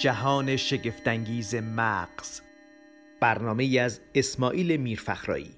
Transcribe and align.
جهان 0.00 0.56
شگفتانگیز 0.56 1.54
مغز. 1.54 2.40
برنامه 3.20 3.78
از 3.78 4.00
اسماعیل 4.14 4.76
میرفخرایی. 4.76 5.50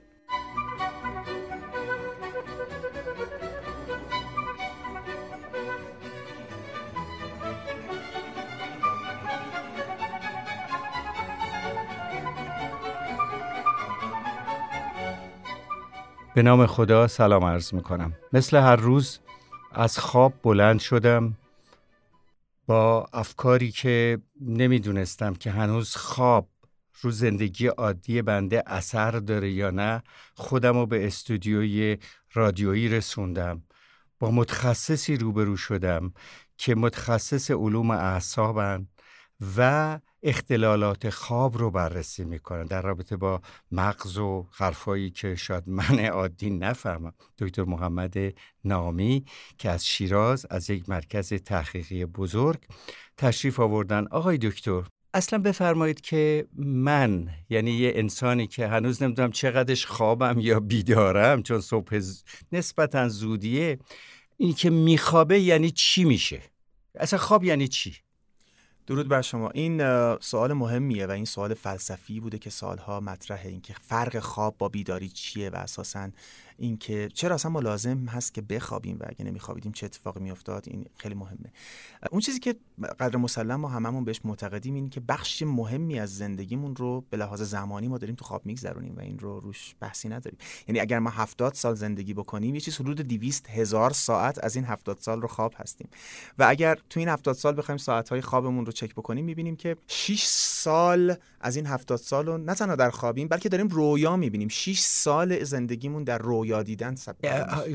به 16.34 16.43
نام 16.43 16.66
خدا 16.66 17.09
سلام 17.09 17.45
عرض 17.45 17.74
می‌کنم. 17.74 18.12
مثل 18.32 18.56
هر 18.56 18.77
روز 18.77 19.18
از 19.73 19.98
خواب 19.98 20.32
بلند 20.43 20.80
شدم. 20.80 21.34
با 22.66 23.07
افکاری 23.12 23.71
که 23.71 24.19
نمی‌دونستم 24.41 25.34
که 25.34 25.51
هنوز 25.51 25.97
خواب 25.97 26.48
رو 27.01 27.11
زندگی 27.11 27.66
عادی 27.66 28.23
بنده 28.23 28.62
اثر 28.66 29.11
داره 29.11 29.51
یا 29.51 29.71
نه 29.71 30.02
خودم 30.35 30.77
رو 30.77 30.87
به 30.87 31.07
استودیوی 31.07 31.98
رادیویی 32.33 32.88
رسوندم. 32.88 33.62
با 34.19 34.30
متخصصی 34.30 35.16
روبرو 35.16 35.57
شدم 35.57 36.12
که 36.57 36.75
متخصص 36.75 37.51
علوم 37.51 37.91
اعصابن 37.91 38.87
و 39.57 40.01
اختلالات 40.22 41.10
خواب 41.10 41.58
رو 41.58 41.70
بررسی 41.70 42.24
می‌کنن 42.24 42.64
در 42.64 42.82
رابطه 42.82 43.16
با 43.16 43.40
مغز 43.72 44.18
و 44.18 44.46
حرفایی 44.52 45.10
که 45.10 45.34
شاید 45.34 45.64
من 45.66 45.98
عادی 45.98 46.50
نفهمم. 46.50 47.12
دکتر 47.38 47.64
محمد 47.64 48.14
نامی 48.64 49.24
که 49.59 49.70
از 49.70 49.87
شیراز 49.87 50.46
از 50.51 50.70
یک 50.70 50.88
مرکز 50.88 51.32
تحقیقی 51.32 52.04
بزرگ 52.04 52.60
تشریف 53.16 53.60
آوردن. 53.60 54.06
آقای 54.06 54.38
دکتر 54.38 54.82
اصلا 55.14 55.38
بفرمایید 55.38 56.01
که 56.01 56.46
من 56.57 57.29
یعنی 57.51 57.70
یه 57.70 57.92
انسانی 57.95 58.46
که 58.46 58.68
هنوز 58.68 59.02
نمی‌دونم 59.02 59.30
چقدرش 59.30 59.86
خوابم 59.86 60.36
یا 60.38 60.60
بیدارم 60.60 61.42
چون 61.42 61.60
صبح 61.60 62.01
نسبتا 62.52 63.09
زودیه 63.09 63.79
این 64.36 64.54
که 64.54 64.70
میخوابه 64.70 65.41
یعنی 65.41 65.70
چی 65.70 66.04
میشه؟ 66.04 66.42
اصلا 66.94 67.19
خواب 67.19 67.44
یعنی 67.44 67.69
چی؟ 67.69 67.97
درود 68.87 69.09
بر 69.09 69.22
شما. 69.22 69.50
این 69.50 69.83
سوال 70.19 70.53
مهمیه 70.53 71.06
و 71.06 71.11
این 71.11 71.25
سوال 71.25 71.55
فلسفی 71.55 72.21
بوده 72.21 72.38
که 72.38 72.50
سالها 72.50 73.00
مطرحه. 73.00 73.49
اینکه 73.49 73.75
فرق 73.83 74.19
خواب 74.19 74.55
با 74.59 74.69
بیداری 74.69 75.09
چیه 75.09 75.50
و 75.50 75.56
اساساً 75.56 76.09
اینکه 76.58 77.08
چرا 77.14 77.34
اصلا 77.34 77.50
ما 77.50 77.60
لازم 77.60 78.04
هست 78.06 78.34
که 78.34 78.42
بخوابیم 78.42 78.97
و 79.00 79.04
اگه 79.08 79.25
نمیخوابیدیم 79.25 79.72
چه 79.72 79.86
اتفاقی 79.86 80.20
میافتاد 80.20 80.64
این 80.69 80.86
خیلی 80.97 81.14
مهمه. 81.14 81.53
اون 82.10 82.20
چیزی 82.20 82.38
که 82.38 82.54
قدر 83.00 83.16
مسلم 83.16 83.60
ما 83.60 83.69
هممون 83.69 84.04
بهش 84.04 84.20
معتقدیم 84.25 84.75
این 84.75 84.91
که 84.91 85.00
بخش 85.00 85.42
مهمی 85.42 86.00
از 86.00 86.16
زندگیمون 86.16 86.76
رو 86.76 87.04
به 87.10 87.16
لحاظ 87.16 87.42
زمانی 87.42 87.88
ما 87.88 87.98
داریم 87.98 88.14
تو 88.14 88.25
خواب 88.25 88.47
میگذرونیم 88.47 88.97
و 88.97 89.00
این 89.00 89.19
رو 89.19 89.41
روش 89.41 89.75
بحثی 89.80 90.08
نداریم. 90.08 90.38
یعنی 90.69 90.80
اگر 90.80 90.98
ما 90.98 91.10
70 91.10 91.54
سال 91.54 91.75
زندگی 91.75 92.14
بکنیم 92.14 92.54
یه 92.54 92.60
چیز 92.60 92.76
حدود 92.76 93.00
200 93.00 93.50
هزار 93.50 93.91
ساعت 93.91 94.44
از 94.44 94.56
این 94.56 94.64
70 94.64 94.98
سال 94.98 95.22
رو 95.22 95.28
خواب 95.28 95.54
هستیم. 95.56 95.88
و 96.38 96.47
اگر 96.48 96.78
تو 96.91 97.00
این 97.00 97.08
70 97.08 97.34
سال 97.34 97.56
بخوایم 97.56 97.78
ساعت 97.78 98.20
خوابمون 98.20 98.66
رو 98.66 98.72
چک 98.72 98.92
بکنیم 98.94 99.25
می‌بینیم 99.25 99.56
که 99.56 99.76
6 99.86 100.25
سال 100.25 101.14
از 101.41 101.56
این 101.56 101.66
70 101.66 101.98
سال 101.98 102.26
رو 102.26 102.38
نه 102.38 102.54
تنها 102.54 102.76
در 102.76 102.91
خوابیم 102.91 103.28
بلکه 103.28 103.48
داریم 103.48 103.69
رویا 103.69 104.16
می‌بینیم. 104.16 104.48
6 104.48 104.78
سال 104.78 105.44
زندگیمون 105.44 106.04
در 106.04 106.19
رویا 106.19 106.41
رویا 106.43 106.62
دیدن 106.62 106.94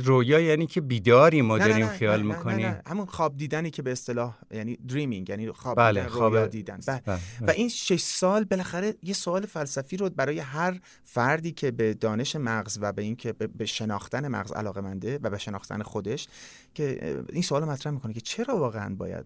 رویا 0.04 0.40
یعنی 0.40 0.68
که 0.68 0.82
بیداری 0.82 1.42
ما 1.42 1.58
داریم 1.58 1.88
خیال 1.88 2.22
می‌کنیم 2.22 2.82
همون 2.88 3.06
خواب 3.06 3.38
دیدنی 3.38 3.72
که 3.72 3.82
به 3.82 3.92
اصطلاح 3.92 4.38
یعنی 4.52 4.76
دریمینگ 4.76 5.30
یعنی 5.30 5.52
خواب 5.52 5.78
بله، 5.78 6.00
دیدن 6.00 6.14
خواب... 6.14 6.33
رویا 6.33 6.48
دیدن 6.48 6.80
بله. 6.88 7.02
بله. 7.05 7.20
و 7.42 7.50
این 7.50 7.70
شش 7.70 8.02
سال 8.02 8.44
بالاخره 8.44 8.94
یه 9.04 9.14
سوال 9.14 9.45
فلسفی 9.45 9.98
رو 9.98 10.10
برای 10.10 10.39
هر 10.39 10.80
فردی 11.04 11.52
که 11.52 11.72
به 11.72 11.94
دانش 11.94 12.36
مغز 12.36 12.78
و 12.82 12.94
به 12.94 13.02
اینکه 13.02 13.33
به 13.33 13.66
شناختن 13.66 14.28
مغز 14.28 14.52
علاقه 14.52 14.82
منده 14.82 15.20
و 15.22 15.30
به 15.30 15.38
شناختن 15.38 15.82
خودش 15.82 16.28
که 16.73 17.16
این 17.34 17.44
سوال 17.44 17.66
مطرح 17.66 17.94
می‌کنه 17.94 18.14
که 18.14 18.22
چرا 18.22 18.58
واقعا 18.58 18.95
باید 18.95 19.26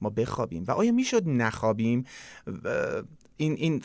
ما 0.00 0.10
بخوابیم 0.10 0.64
و 0.68 0.70
آیا 0.70 0.92
می‌شد 0.92 1.28
نخوابیم 1.28 2.04
این 3.40 3.52
این 3.52 3.82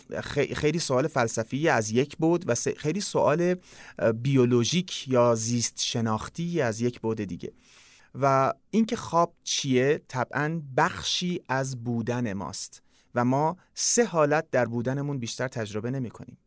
خیلی 0.53 0.79
سوال 0.79 1.07
فلسفی 1.07 1.69
از 1.69 1.91
یک 1.91 2.17
بود 2.17 2.43
و 2.47 2.55
خیلی 2.77 3.01
سوال 3.01 3.55
بیولوژیک 4.15 5.07
یا 5.07 5.35
زیست 5.35 5.83
شناختی 5.83 6.61
از 6.61 6.81
یک 6.81 7.01
بود 7.01 7.21
دیگه. 7.21 7.51
و 8.21 8.53
اینکه 8.69 8.95
خواب 8.95 9.33
چیه؟ 9.43 10.01
طبعا 10.07 10.61
بخشی 10.77 11.41
از 11.49 11.83
بودن 11.83 12.33
ماست 12.33 12.81
و 13.15 13.25
ما 13.25 13.57
سه 13.73 14.05
حالت 14.05 14.51
در 14.51 14.65
بودنمون 14.65 15.19
بیشتر 15.19 15.47
تجربه 15.47 15.91
نمی 15.91 16.09
کنیم 16.09 16.37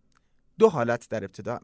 دو 0.59 0.69
حالت 0.69 1.09
در 1.09 1.25
ابتدا 1.25 1.61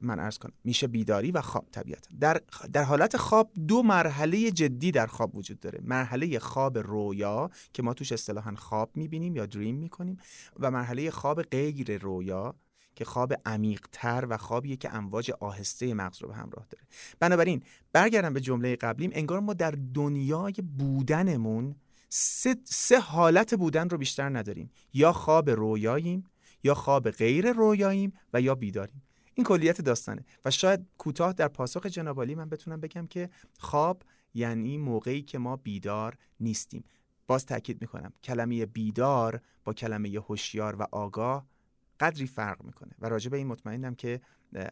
من 0.00 0.20
ارز 0.20 0.38
کنم. 0.38 0.52
میشه 0.64 0.86
بیداری 0.86 1.30
و 1.30 1.40
خواب 1.40 1.68
طبیعتا. 1.72 2.10
در, 2.20 2.40
در 2.72 2.82
حالت 2.82 3.16
خواب 3.16 3.50
دو 3.68 3.82
مرحله 3.82 4.50
جدی 4.50 4.90
در 4.90 5.06
خواب 5.06 5.36
وجود 5.36 5.60
داره. 5.60 5.80
مرحله 5.84 6.38
خواب 6.38 6.78
رویا 6.78 7.50
که 7.72 7.82
ما 7.82 7.94
توش 7.94 8.12
اصطلاحا 8.12 8.54
خواب 8.54 8.90
می‌بینیم 8.94 9.36
یا 9.36 9.46
دریم 9.46 9.76
می‌کنیم 9.76 10.16
و 10.60 10.70
مرحله 10.70 11.10
خواب 11.10 11.42
غیر 11.42 11.98
رویا 11.98 12.54
که 12.94 13.04
خواب 13.04 13.34
عمیقتر 13.46 14.26
و 14.28 14.36
خوابیه 14.36 14.76
که 14.76 14.94
امواج 14.94 15.30
آهسته 15.30 15.94
مغز 15.94 16.22
رو 16.22 16.28
به 16.28 16.34
همراه 16.34 16.66
داره. 16.70 16.84
بنابراین 17.20 17.62
برگردم 17.92 18.34
به 18.34 18.40
جمله 18.40 18.76
قبلیم. 18.76 19.10
انگار 19.14 19.40
ما 19.40 19.54
در 19.54 19.74
دنیای 19.94 20.54
بودنمون 20.78 21.76
سه, 22.08 22.56
سه 22.64 23.00
حالت 23.00 23.54
بودن 23.54 23.88
رو 23.88 23.98
بیشتر 23.98 24.28
نداریم. 24.38 24.70
یا 24.94 25.12
خواب 25.12 25.50
رویاییم 25.50 26.24
یا 26.62 26.74
خواب 26.74 27.10
غیر 27.10 27.52
رویاییم 27.52 28.12
و 28.32 28.40
یا 28.40 28.54
بیداریم. 28.54 29.02
این 29.34 29.44
کلیت 29.44 29.80
داستانه. 29.80 30.24
و 30.44 30.50
شاید 30.50 30.86
کوتاه 30.98 31.32
در 31.32 31.48
پاسخ 31.48 31.86
جنابالی 31.86 32.34
من 32.34 32.48
بتونم 32.48 32.80
بگم 32.80 33.06
که 33.06 33.30
خواب 33.58 34.02
یعنی 34.34 34.78
موقعی 34.78 35.22
که 35.22 35.38
ما 35.38 35.56
بیدار 35.56 36.16
نیستیم. 36.40 36.84
باز 37.26 37.46
تاکید 37.46 37.80
می‌کنم 37.80 38.12
کلمه 38.22 38.66
بیدار 38.66 39.40
با 39.64 39.72
کلمه 39.72 40.08
هوشیار 40.08 40.76
و 40.76 40.86
آگاه 40.92 41.46
قدری 42.00 42.26
فرق 42.26 42.64
می‌کنه. 42.64 42.92
و 42.98 43.08
راجع 43.08 43.30
به 43.30 43.36
این 43.36 43.46
مطمئنم 43.46 43.94
که 43.94 44.20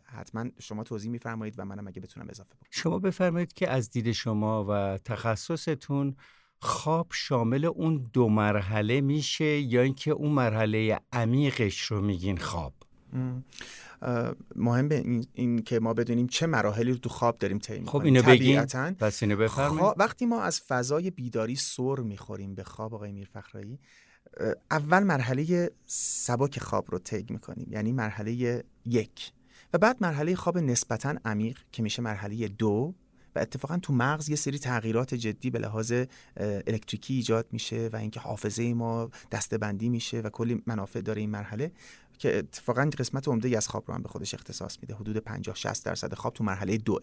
حتما 0.04 0.44
شما 0.58 0.84
توضیح 0.84 1.10
میفرمایید 1.10 1.54
و 1.58 1.64
منم 1.64 1.88
اگه 1.88 2.00
بتونم 2.00 2.26
اضافه 2.30 2.54
بکنم. 2.54 2.68
شما 2.70 2.98
بفرمایید 2.98 3.52
که 3.52 3.70
از 3.70 3.90
دید 3.90 4.12
شما 4.12 4.66
و 4.68 4.98
تخصصتون 4.98 6.16
خواب 6.60 7.06
شامل 7.10 7.64
اون 7.64 8.10
دو 8.12 8.28
مرحله 8.28 9.00
میشه 9.00 9.44
یا 9.44 9.82
اینکه 9.82 10.10
اون 10.10 10.32
مرحله 10.32 11.00
عمیقش 11.12 11.80
رو 11.80 12.00
میگین 12.00 12.36
خواب؟ 12.36 12.72
مهم 14.56 14.88
به 14.88 15.24
این, 15.34 15.62
که 15.62 15.80
ما 15.80 15.94
بدونیم 15.94 16.26
چه 16.26 16.46
مراحلی 16.46 16.92
رو 16.92 16.98
تو 16.98 17.08
خواب 17.08 17.38
داریم 17.38 17.58
طی 17.58 17.82
خب 17.86 18.00
اینو 18.00 18.22
بگین. 18.22 18.64
پس 18.98 19.22
اینو 19.22 19.36
بفرمایید. 19.36 19.94
وقتی 19.96 20.26
ما 20.26 20.42
از 20.42 20.60
فضای 20.60 21.10
بیداری 21.10 21.56
سر 21.56 21.96
می‌خوریم 21.96 22.54
به 22.54 22.64
خواب 22.64 22.94
آقای 22.94 23.12
میرفخرایی 23.12 23.78
اول 24.70 25.02
مرحله 25.02 25.70
سبک 25.86 26.58
خواب 26.58 26.90
رو 26.90 26.98
طی 26.98 27.26
می‌کنیم 27.30 27.68
یعنی 27.70 27.92
مرحله 27.92 28.64
یک. 28.86 29.32
و 29.72 29.78
بعد 29.78 29.96
مرحله 30.00 30.34
خواب 30.34 30.58
نسبتا 30.58 31.14
عمیق 31.24 31.58
که 31.72 31.82
میشه 31.82 32.02
مرحله 32.02 32.48
دو. 32.48 32.94
و 33.36 33.38
اتفاقا 33.38 33.78
تو 33.78 33.92
مغز 33.92 34.28
یه 34.28 34.36
سری 34.36 34.58
تغییرات 34.58 35.14
جدی 35.14 35.50
به 35.50 35.58
لحاظ 35.58 35.92
الکتریکی 36.36 37.14
ایجاد 37.14 37.46
میشه 37.52 37.90
و 37.92 37.96
اینکه 37.96 38.20
حافظه 38.20 38.74
ما 38.74 39.10
دستبندی 39.30 39.88
میشه 39.88 40.20
و 40.20 40.30
کلی 40.30 40.62
منافع 40.66 41.00
داره 41.00 41.20
این 41.20 41.30
مرحله 41.30 41.72
که 42.18 42.38
اتفاقا 42.38 42.90
قسمت 42.98 43.28
عمده 43.28 43.56
از 43.56 43.68
خواب 43.68 43.84
رو 43.88 43.94
هم 43.94 44.02
به 44.02 44.08
خودش 44.08 44.34
اختصاص 44.34 44.78
میده. 44.82 44.94
حدود 44.94 45.16
50 45.16 45.54
60 45.54 45.84
درصد 45.84 46.14
خواب 46.14 46.34
تو 46.34 46.44
مرحله 46.44 46.76
دوه. 46.76 47.02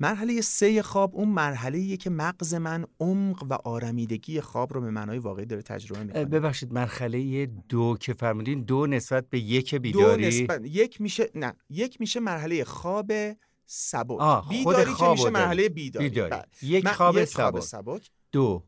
مرحله 0.00 0.40
سه 0.40 0.82
خواب 0.82 1.16
اون 1.16 1.28
مرحله 1.28 1.96
که 1.96 2.10
مغز 2.10 2.54
من 2.54 2.84
عمق 3.00 3.46
و 3.50 3.54
آرمیدگی 3.54 4.40
خواب 4.40 4.74
رو 4.74 4.80
به 4.80 4.90
معنای 4.90 5.18
واقعی 5.18 5.46
داره 5.46 5.62
تجربه 5.62 6.02
می‌کنه. 6.02 6.24
ببخشید 6.24 6.72
مرحله 6.72 7.46
دو 7.46 7.96
که 8.00 8.12
فرمودین 8.12 8.62
دو 8.62 8.86
نسبت 8.86 9.30
به 9.30 9.40
یک 9.40 9.74
بیداری؟ 9.74 10.22
دو 10.22 10.28
نسبت 10.28 10.60
یک 10.64 11.00
میشه 11.00 11.30
نه 11.34 11.54
یک 11.70 12.00
میشه 12.00 12.20
مرحله 12.20 12.64
خواب 12.64 13.12
سبک. 13.72 14.48
بیداری 14.48 14.94
که 14.94 15.08
میشه 15.08 15.30
مرحله 15.30 15.68
بیداری, 15.68 16.08
بیداری. 16.08 16.30
بله. 16.30 16.44
یک 16.62 16.88
خواب, 16.88 17.24
خواب 17.24 17.60
سبک. 17.60 18.10
دو. 18.32 18.62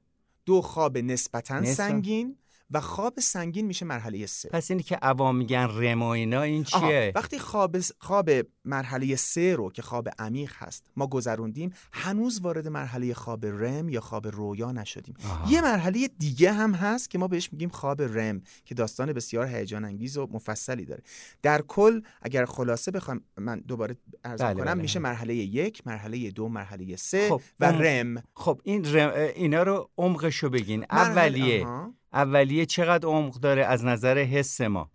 دو 0.46 0.62
خواب 0.62 0.98
نسبتا 0.98 1.64
سنگین. 1.64 2.36
و 2.72 2.80
خواب 2.80 3.20
سنگین 3.20 3.66
میشه 3.66 3.86
مرحله 3.86 4.26
سه. 4.26 4.48
پس 4.48 4.70
اینی 4.70 4.82
که 4.82 4.96
عوام 4.96 5.36
میگن 5.36 5.68
رم 5.70 6.02
اینا 6.02 6.42
این 6.42 6.64
چیه؟ 6.64 7.12
وقتی 7.14 7.38
خواب 7.38 7.76
خواب 7.98 8.30
مرحله 8.64 9.16
سه 9.16 9.54
رو 9.54 9.70
که 9.70 9.82
خواب 9.82 10.08
عمیق 10.18 10.52
هست 10.56 10.90
ما 10.96 11.06
گذروندیم 11.06 11.72
هنوز 11.92 12.40
وارد 12.40 12.68
مرحله 12.68 13.14
خواب 13.14 13.46
رم 13.46 13.88
یا 13.88 14.00
خواب 14.00 14.28
رویا 14.28 14.72
نشدیم. 14.72 15.14
یه 15.48 15.60
مرحله 15.60 16.08
دیگه 16.18 16.52
هم 16.52 16.74
هست 16.74 17.10
که 17.10 17.18
ما 17.18 17.28
بهش 17.28 17.52
میگیم 17.52 17.68
خواب 17.68 18.02
رم 18.02 18.42
که 18.64 18.74
داستان 18.74 19.12
بسیار 19.12 19.46
هیجان 19.46 19.84
انگیز 19.84 20.16
و 20.16 20.28
مفصلی 20.32 20.84
داره. 20.84 21.02
در 21.42 21.62
کل 21.62 22.00
اگر 22.22 22.44
خلاصه 22.44 22.90
بخوام 22.90 23.20
من 23.36 23.60
دوباره 23.60 23.96
عرض 24.24 24.42
بله 24.42 24.54
کنم 24.54 24.64
بله. 24.64 24.74
میشه 24.74 24.98
مرحله 24.98 25.34
یک 25.34 25.86
مرحله 25.86 26.30
دو 26.30 26.48
مرحله 26.48 26.96
سه 26.96 27.28
خب 27.28 27.40
و 27.60 27.64
رم. 27.64 28.22
خب 28.34 28.60
این 28.64 28.94
رم 28.94 29.10
اینا 29.34 29.62
رو 29.62 29.90
عمقشو 29.98 30.50
بگین. 30.50 30.84
اولیه. 30.90 31.66
اولیه 32.14 32.66
چقدر 32.66 33.08
عمق 33.08 33.34
داره 33.34 33.64
از 33.64 33.84
نظر 33.84 34.18
حس 34.18 34.60
ما؟ 34.60 34.90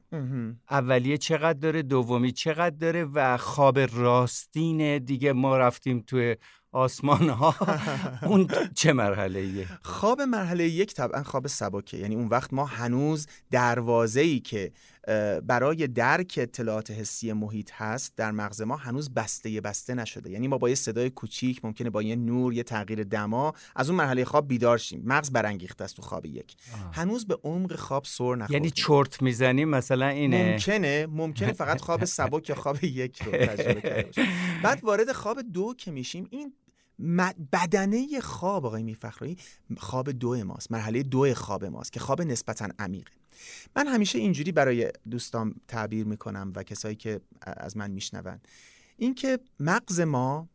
اولیه 0.69 1.18
چقدر 1.18 1.59
داره 1.59 1.81
دومی 1.81 2.31
چقدر 2.31 2.75
داره 2.75 3.06
و 3.06 3.38
خواب 3.38 3.80
راستین 3.80 4.98
دیگه 4.98 5.33
ما 5.33 5.57
رفتیم 5.57 6.04
توی 6.07 6.36
آسمان 6.71 7.30
ها 7.30 7.56
اون 8.30 8.48
چه 8.75 8.94
مرحله 8.94 9.39
ایه؟ 9.39 9.68
خواب 9.81 10.21
مرحله 10.21 10.63
یک 10.63 10.94
طبعا 10.94 11.24
خواب 11.24 11.48
سبکه. 11.48 11.98
یعنی 11.98 12.15
اون 12.15 12.27
وقت 12.27 12.54
ما 12.54 12.65
هنوز 12.65 13.27
دروازه 13.51 14.21
ای 14.21 14.39
که 14.39 14.71
برای 15.44 15.88
درک 15.88 16.39
اطلاعات 16.42 16.92
حسی 16.92 17.33
محیط 17.33 17.71
هست 17.74 18.13
در 18.15 18.31
مغز 18.31 18.62
ما 18.62 18.75
هنوز 18.75 19.13
بسته 19.13 19.62
بسته 19.62 19.94
نشده. 19.94 20.30
یعنی 20.30 20.48
ما 20.48 20.57
با 20.57 20.69
یه 20.69 20.75
صدای 20.75 21.10
کوچیک 21.10 21.65
ممکنه 21.65 21.89
با 21.89 22.03
یه 22.03 22.15
نور 22.15 22.53
یه 22.53 22.63
تغییر 22.63 23.03
دما 23.03 23.53
از 23.75 23.89
اون 23.89 23.98
مرحله 23.98 24.25
خواب 24.25 24.48
بیدار 24.48 24.77
شیم. 24.77 25.03
مغز 25.06 25.31
برانگیخته 25.31 25.83
است 25.83 25.95
تو 25.95 26.01
خواب 26.01 26.25
یک. 26.25 26.56
هنوز 26.94 27.27
به 27.27 27.39
عمق 27.44 27.75
خواب 27.75 28.03
سر 28.06 28.36
نخورده. 28.36 28.53
یعنی 28.53 28.69
چرت 28.69 29.21
می‌زنیم؟ 29.21 29.69
مثلا 29.69 29.96
اینه. 30.05 30.51
ممکنه 30.51 31.05
ممکنه 31.05 31.53
فقط 31.61 31.81
خواب 31.81 32.05
سبک 32.05 32.49
یا 32.49 32.55
خواب 32.55 32.83
یک 32.83 33.21
رو 33.21 33.31
تجربه 33.31 34.09
بعد 34.63 34.83
وارد 34.83 35.11
خواب 35.11 35.41
دو 35.41 35.73
که 35.77 35.91
میشیم 35.91 36.27
این 36.29 36.53
بدنه 37.51 38.19
خواب 38.19 38.65
آقای 38.65 38.83
میرفخرایی 38.83 39.38
خواب 39.77 40.11
دو 40.11 40.44
ماست 40.44 40.71
مرحله 40.71 41.03
دو 41.03 41.33
خواب 41.33 41.65
ماست 41.65 41.91
که 41.91 41.99
خواب 41.99 42.21
نسبتا 42.21 42.67
عمیقه. 42.79 43.11
من 43.75 43.88
همیشه 43.88 44.19
اینجوری 44.19 44.51
برای 44.51 44.91
دوستان 45.09 45.55
تعبیر 45.67 46.05
می‌کنم 46.05 46.53
و 46.55 46.63
کسایی 46.63 46.95
که 46.95 47.21
از 47.41 47.77
من 47.77 47.91
میشنون. 47.91 48.39
اینکه 48.97 49.39
مغز 49.59 50.00
ما 50.00 50.50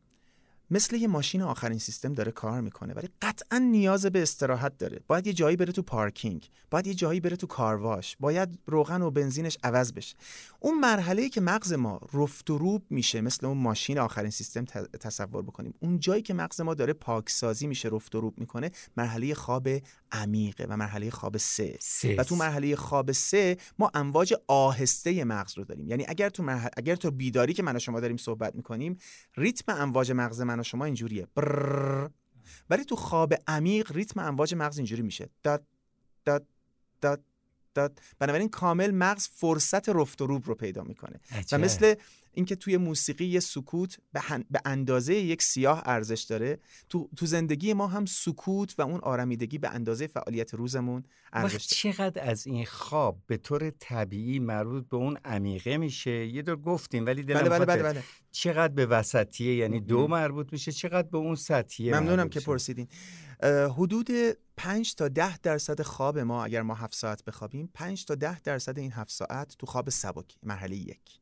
مثل 0.70 0.96
یه 0.96 1.08
ماشین 1.08 1.42
آخرین 1.42 1.78
سیستم 1.78 2.12
داره 2.12 2.32
کار 2.32 2.60
می‌کنه 2.60 2.94
ولی 2.94 3.08
قطعا 3.22 3.58
نیاز 3.58 4.06
به 4.06 4.22
استراحت 4.22 4.78
داره. 4.78 5.00
باید 5.06 5.26
یه 5.26 5.32
جایی 5.32 5.56
بره 5.56 5.72
تو 5.72 5.82
پارکینگ 5.82 6.50
باید 6.70 6.86
یه 6.86 6.94
جایی 6.94 7.20
بره 7.20 7.36
تو 7.36 7.46
کارواش 7.46 8.16
باید 8.20 8.58
روغن 8.66 9.02
و 9.02 9.10
بنزینش 9.10 9.58
عوض 9.62 9.92
بشه. 9.92 10.16
اون 10.60 10.80
مرحله 10.80 11.28
که 11.28 11.40
مغز 11.40 11.72
ما 11.72 12.00
رفت 12.12 12.50
و 12.50 12.58
روب 12.58 12.84
میشه 12.90 13.20
مثل 13.20 13.46
اون 13.46 13.58
ماشین 13.58 13.98
آخرین 13.98 14.30
سیستم 14.30 14.64
تصور 15.00 15.42
بکنیم. 15.42 15.74
اون 15.80 15.98
جایی 15.98 16.22
که 16.22 16.34
مغز 16.34 16.60
ما 16.60 16.74
داره 16.74 16.92
پاکسازی 16.92 17.66
میشه 17.66 17.88
رفت 17.88 18.14
و 18.14 18.20
روب 18.20 18.40
می‌کنه 18.40 18.70
مرحله 18.96 19.34
خواب 19.34 19.68
عمیقه 20.12 20.66
و 20.68 20.76
مرحله 20.76 21.10
خواب 21.10 21.36
سه, 21.36 21.78
و 22.18 22.24
تو 22.24 22.36
مرحله 22.36 22.76
خواب 22.76 23.12
سه 23.12 23.56
ما 23.78 23.90
امواج 23.94 24.34
آهسته 24.48 25.24
مغز 25.24 25.58
رو 25.58 25.64
داریم. 25.64 25.88
یعنی 25.88 26.04
اگر 26.08 26.28
تو 26.28 26.68
اگر 26.76 26.96
تو 26.96 27.10
بیداری 27.10 27.52
که 27.52 27.62
من 27.62 27.76
و 27.76 27.78
شما 27.78 28.00
داریم 28.00 28.16
صحبت 28.16 28.54
می‌کنیم 28.54 28.96
ریتم 29.36 29.72
امواج 29.72 30.12
مغز 30.12 30.40
من 30.40 30.61
شما 30.62 30.84
اینجوریه. 30.84 31.26
ولی 32.70 32.84
تو 32.84 32.96
خواب 32.96 33.34
عمیق 33.46 33.92
ریتم 33.92 34.20
امواج 34.20 34.54
مغز 34.54 34.78
اینجوری 34.78 35.02
میشه. 35.02 35.28
داد 35.42 35.66
داد 36.24 36.46
داد 37.00 37.24
داد. 37.74 38.00
بنابراین 38.18 38.48
کامل 38.48 38.90
مغز 38.90 39.28
فرصت 39.28 39.88
رفت 39.88 40.22
و 40.22 40.26
روب 40.26 40.46
رو 40.46 40.54
پیدا 40.54 40.82
می‌کنه. 40.82 41.20
و 41.52 41.58
مثل 41.58 41.94
اینکه 42.32 42.56
توی 42.56 42.76
موسیقی 42.76 43.24
یه 43.24 43.40
سکوت 43.40 43.96
به, 44.12 44.60
اندازه 44.64 45.14
یک 45.14 45.42
سیاه 45.42 45.82
ارزش 45.84 46.22
داره 46.22 46.58
تو, 46.88 47.10
تو 47.16 47.26
زندگی 47.26 47.72
ما 47.72 47.86
هم 47.86 48.06
سکوت 48.06 48.74
و 48.78 48.82
اون 48.82 49.00
آرمیدگی 49.00 49.58
به 49.58 49.70
اندازه 49.70 50.06
فعالیت 50.06 50.54
روزمون 50.54 51.04
ارزش 51.32 51.52
داره. 51.52 51.94
چقدر 51.94 52.30
از 52.30 52.46
این 52.46 52.64
خواب 52.64 53.18
به 53.26 53.36
طور 53.36 53.70
طبیعی 53.70 54.38
مربوط 54.38 54.88
به 54.88 54.96
اون 54.96 55.18
عمیقه 55.24 55.76
میشه؟ 55.76 56.26
یه 56.26 56.42
دور 56.42 56.56
گفتیم 56.56 57.06
ولی 57.06 57.22
دلم 57.22 57.48
بله 57.48 57.64
بله 57.64 57.82
بله 57.82 58.02
چقدر 58.32 58.74
به 58.74 58.86
وسطیه؟ 58.86 59.54
یعنی 59.54 59.80
دو 59.80 60.08
مربوط 60.08 60.52
میشه 60.52 60.72
چقدر 60.72 61.08
به 61.08 61.18
اون 61.18 61.34
سطحیه 61.34 62.00
ممنونم 62.00 62.28
که 62.28 62.40
پرسیدین. 62.40 62.88
حدود 63.76 64.10
5 64.56 64.94
تا 64.94 65.08
10 65.08 65.38
درصد 65.38 65.82
خواب 65.82 66.18
ما 66.18 66.44
اگر 66.44 66.62
ما 66.62 66.74
7 66.74 66.94
ساعت 66.94 67.24
بخوابیم 67.24 67.70
5 67.74 68.04
تا 68.04 68.14
10 68.14 68.40
درصد 68.40 68.78
این 68.78 68.92
7 68.92 69.10
ساعت 69.10 69.56
تو 69.58 69.66
خواب 69.66 69.90
سبک 69.90 70.36
مرحله 70.42 70.76
یک. 70.76 71.21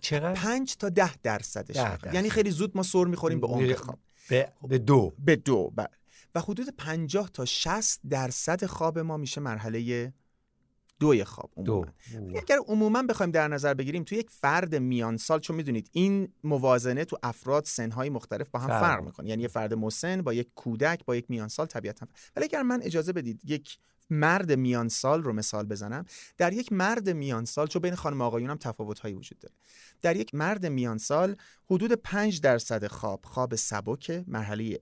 چقدر؟ 0.00 0.32
5 0.34 0.76
تا 0.76 0.88
10 0.88 1.16
درصدش 1.16 1.76
یعنی 2.12 2.30
خیلی 2.30 2.50
زود 2.50 2.76
ما 2.76 2.82
سر 2.82 3.04
می‌خوریم 3.04 3.40
به 3.40 3.46
عمق 3.46 3.74
خواب. 3.74 3.98
به, 4.28 4.52
به 4.68 4.78
دو. 4.78 5.12
به 5.18 5.36
دو 5.36 5.72
بله. 5.76 5.88
و 6.34 6.40
حدود 6.40 6.68
50 6.76 7.30
تا 7.30 7.44
60 7.44 8.00
درصد 8.10 8.66
خواب 8.66 8.98
ما 8.98 9.16
میشه 9.16 9.40
مرحله 9.40 10.12
دوی 11.00 11.24
خواب 11.24 11.50
عموما. 11.56 11.84
دو. 11.84 12.38
اگر 12.38 12.58
عموما 12.68 13.02
بخوایم 13.02 13.32
در 13.32 13.48
نظر 13.48 13.74
بگیریم 13.74 14.04
تو 14.04 14.14
یک 14.14 14.30
فرد 14.30 14.74
میان 14.74 15.16
سال 15.16 15.40
چون 15.40 15.56
می‌دونید 15.56 15.90
این 15.92 16.28
موازنه 16.44 17.04
تو 17.04 17.18
افراد 17.22 17.64
سنهای 17.64 18.10
مختلف 18.10 18.48
با 18.48 18.58
هم 18.58 18.68
فرق, 18.68 18.80
فرق 18.80 19.04
می‌کنه. 19.04 19.28
یعنی 19.28 19.42
یه 19.42 19.48
فرد 19.48 19.74
مسن 19.74 20.22
با 20.22 20.32
یک 20.34 20.48
کودک 20.54 21.04
با 21.04 21.16
یک 21.16 21.30
میان 21.30 21.48
سال 21.48 21.66
طبیعتا 21.66 22.06
ولی 22.36 22.44
اگر 22.44 22.62
من 22.62 22.82
اجازه 22.82 23.12
بدید 23.12 23.40
یک 23.44 23.78
مرد 24.10 24.52
میان 24.52 24.88
سال 24.88 25.22
رو 25.22 25.32
مثال 25.32 25.66
بزنم 25.66 26.04
در 26.38 26.52
یک 26.52 26.72
مرد 26.72 27.10
میان 27.10 27.44
سال 27.44 27.66
چون 27.66 27.82
بین 27.82 27.94
خانم 27.94 28.20
آقایون 28.20 28.50
هم 28.50 28.56
تفاوت 28.56 28.98
هایی 28.98 29.14
وجود 29.14 29.38
داره. 29.38 29.54
در 30.02 30.16
یک 30.16 30.34
مرد 30.34 30.66
میان 30.66 30.98
سال 30.98 31.36
حدود 31.70 31.92
5 31.92 32.40
درصد 32.40 32.86
خواب 32.86 33.24
خواب 33.24 33.54
سبک 33.54 34.24
مرحله 34.26 34.80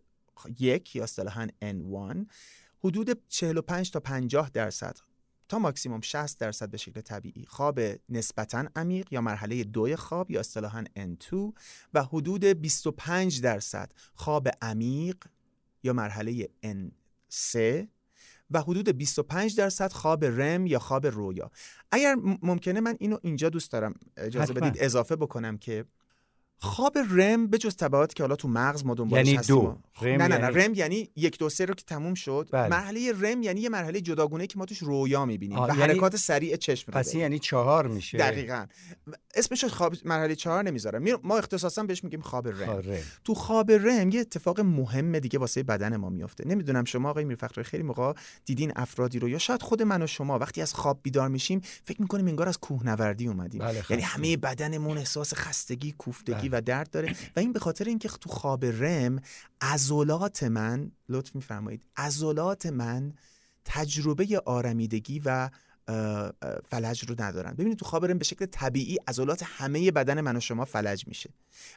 یک 0.59 0.97
یا 0.97 1.05
اصطلاحا 1.05 1.47
N1 1.63 2.27
حدود 2.85 3.19
45 3.29 3.91
تا 3.91 4.01
50 4.01 4.51
درصد 4.51 4.99
تا 5.49 5.59
ماکسیموم 5.59 6.01
60 6.01 6.39
درصد 6.39 6.71
به 6.71 6.77
شکل 6.77 7.01
طبیعی 7.01 7.47
خواب 7.47 7.81
نسبتا 8.09 8.65
عمیق 8.77 9.13
یا 9.13 9.21
مرحله 9.21 9.65
دوی 9.65 9.97
خواب 9.97 10.31
یا 10.31 10.41
اصطلاحا 10.41 10.85
N2 10.97 11.53
و 11.95 12.03
حدود 12.03 12.45
25 12.45 13.41
درصد 13.41 13.93
خواب 14.15 14.49
عمیق 14.63 15.17
یا 15.83 15.93
مرحله 15.93 16.49
N3 16.65 17.59
و 18.51 18.63
حدود 18.63 18.89
25 18.89 19.57
درصد 19.57 19.93
خواب 19.93 20.25
رم 20.25 20.67
یا 20.67 20.79
خواب 20.79 21.07
رویا. 21.07 21.51
اگر 21.91 22.17
ممکنه 22.43 22.81
من 22.81 22.97
اینو 23.01 23.19
اینجا 23.23 23.49
دوست 23.49 23.73
دارم 23.73 23.95
اجازه 24.17 24.53
بدید 24.53 24.77
اضافه 24.79 25.17
بکنم 25.17 25.59
که 25.59 25.85
خواب 26.61 26.99
رم 27.11 27.47
به 27.47 27.59
جز 27.59 27.77
تبعاتی 27.77 28.15
که 28.15 28.23
حالا 28.23 28.37
تو 28.37 28.49
مغز 28.49 28.85
ما 28.85 28.95
دنبالش 28.95 29.29
یعنی 29.29 29.47
دو. 29.47 29.79
رم 30.03 30.23
نه 30.23 30.29
نه 30.29 30.39
نه 30.39 30.45
یعنی... 30.45 30.65
رم 30.65 30.75
یعنی 30.75 31.11
یک 31.17 31.39
دو 31.39 31.49
سه 31.49 31.65
رو 31.65 31.75
که 31.75 31.85
تموم 31.85 32.15
شد. 32.15 32.49
بله. 32.53 32.69
مرحله 32.69 33.13
رم 33.21 33.43
یعنی 33.43 33.61
یه 33.61 33.69
مرحله 33.69 34.01
جداگونه 34.01 34.47
که 34.47 34.59
ما 34.59 34.65
توش 34.65 34.79
رویا 34.79 35.25
می‌بینیم 35.25 35.59
و 35.59 35.67
یعنی... 35.67 35.81
حرکات 35.81 36.17
سریع 36.17 36.57
چشم 36.57 36.93
پس 36.93 37.15
یعنی 37.15 37.39
چهار 37.39 37.89
میشه. 37.89 38.19
دقیقا. 38.19 38.67
اسمش 39.35 39.65
خواب 39.65 39.95
مرحله 40.05 40.35
چهار 40.35 40.65
نمی‌ذارم. 40.65 41.05
ما 41.23 41.39
اختصاصا 41.39 41.83
بهش 41.83 42.05
میگیم 42.05 42.21
خواب 42.21 42.49
رم. 42.49 42.65
خواب 42.65 42.91
رم. 42.91 43.03
تو 43.25 43.35
خواب 43.35 43.71
رم 43.71 44.11
یه 44.11 44.21
اتفاق 44.21 44.61
مهم 44.61 45.19
دیگه 45.19 45.39
واسه 45.39 45.63
بدن 45.63 45.97
ما 45.97 46.09
میفته 46.09 46.49
نمی‌دونم 46.49 46.85
شما 46.85 47.11
آقای 47.11 47.25
میرفخر 47.25 47.63
خیلی 47.63 47.83
موقع 47.83 48.13
دیدین 48.45 48.73
افرادی 48.77 49.19
رو 49.19 49.29
یا 49.29 49.39
شاید 49.39 49.63
خود 49.63 49.83
من 49.83 50.03
و 50.03 50.07
شما 50.07 50.39
وقتی 50.39 50.63
از 50.63 50.75
خواب 50.75 51.01
بیدار 51.03 51.29
میشیم 51.29 51.61
فکر 51.85 52.03
می‌کنیم 52.03 52.27
انگار 52.27 52.49
از 52.49 52.59
کوهنوردی 52.59 53.27
اومدیم. 53.27 53.61
بله 53.61 53.85
یعنی 53.91 54.03
همه 54.03 54.37
بدنمون 54.37 54.99
احساس 54.99 55.35
خستگی 55.35 55.93
کوفتگی 55.99 56.48
و 56.49 56.61
درد 56.61 56.91
داره. 56.91 57.17
و 57.37 57.41
این 57.41 57.53
به 57.53 57.59
خاطر 57.59 57.85
اینکه 57.85 58.09
تو 58.09 58.31
خواب 58.31 58.65
رم 58.65 59.21
عضلات 59.61 60.43
من 60.43 60.93
لطف 61.09 61.35
میفرمایید 61.35 61.85
عضلات 61.97 62.67
من 62.67 63.13
تجربه 63.65 64.43
آرمیدگی 64.47 65.23
و 65.25 65.51
فلج 66.65 67.05
رو 67.09 67.15
ندارن. 67.19 67.53
ببینید 67.53 67.79
تو 67.79 67.85
خواب 67.85 68.07
رم 68.07 68.19
به 68.19 68.25
شکل 68.25 68.47
طبیعی 68.47 68.99
عضلات 69.09 69.43
همه 69.47 69.91
بدن 69.91 70.21
من 70.21 70.37
و 70.37 70.41
شما 70.41 70.65
فلج 70.65 71.07
میشه. 71.07 71.31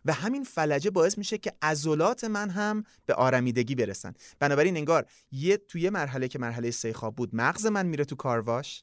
و 0.05 0.13
همین 0.13 0.43
فلجه 0.43 0.89
باعث 0.89 1.17
میشه 1.17 1.37
که 1.37 1.53
عضلات 1.61 2.23
من 2.23 2.49
هم 2.49 2.83
به 3.05 3.13
آرمیدگی 3.13 3.75
برسن. 3.75 4.13
بنابراین 4.39 4.77
انگار 4.77 5.05
یه 5.31 5.57
توی 5.57 5.89
مرحله 5.89 6.27
که 6.27 6.39
مرحله 6.39 6.71
سه 6.71 6.93
خواب 6.93 7.15
بود 7.15 7.35
مغز 7.35 7.65
من 7.65 7.85
میره 7.85 8.05
تو 8.05 8.15
کارواش 8.15 8.81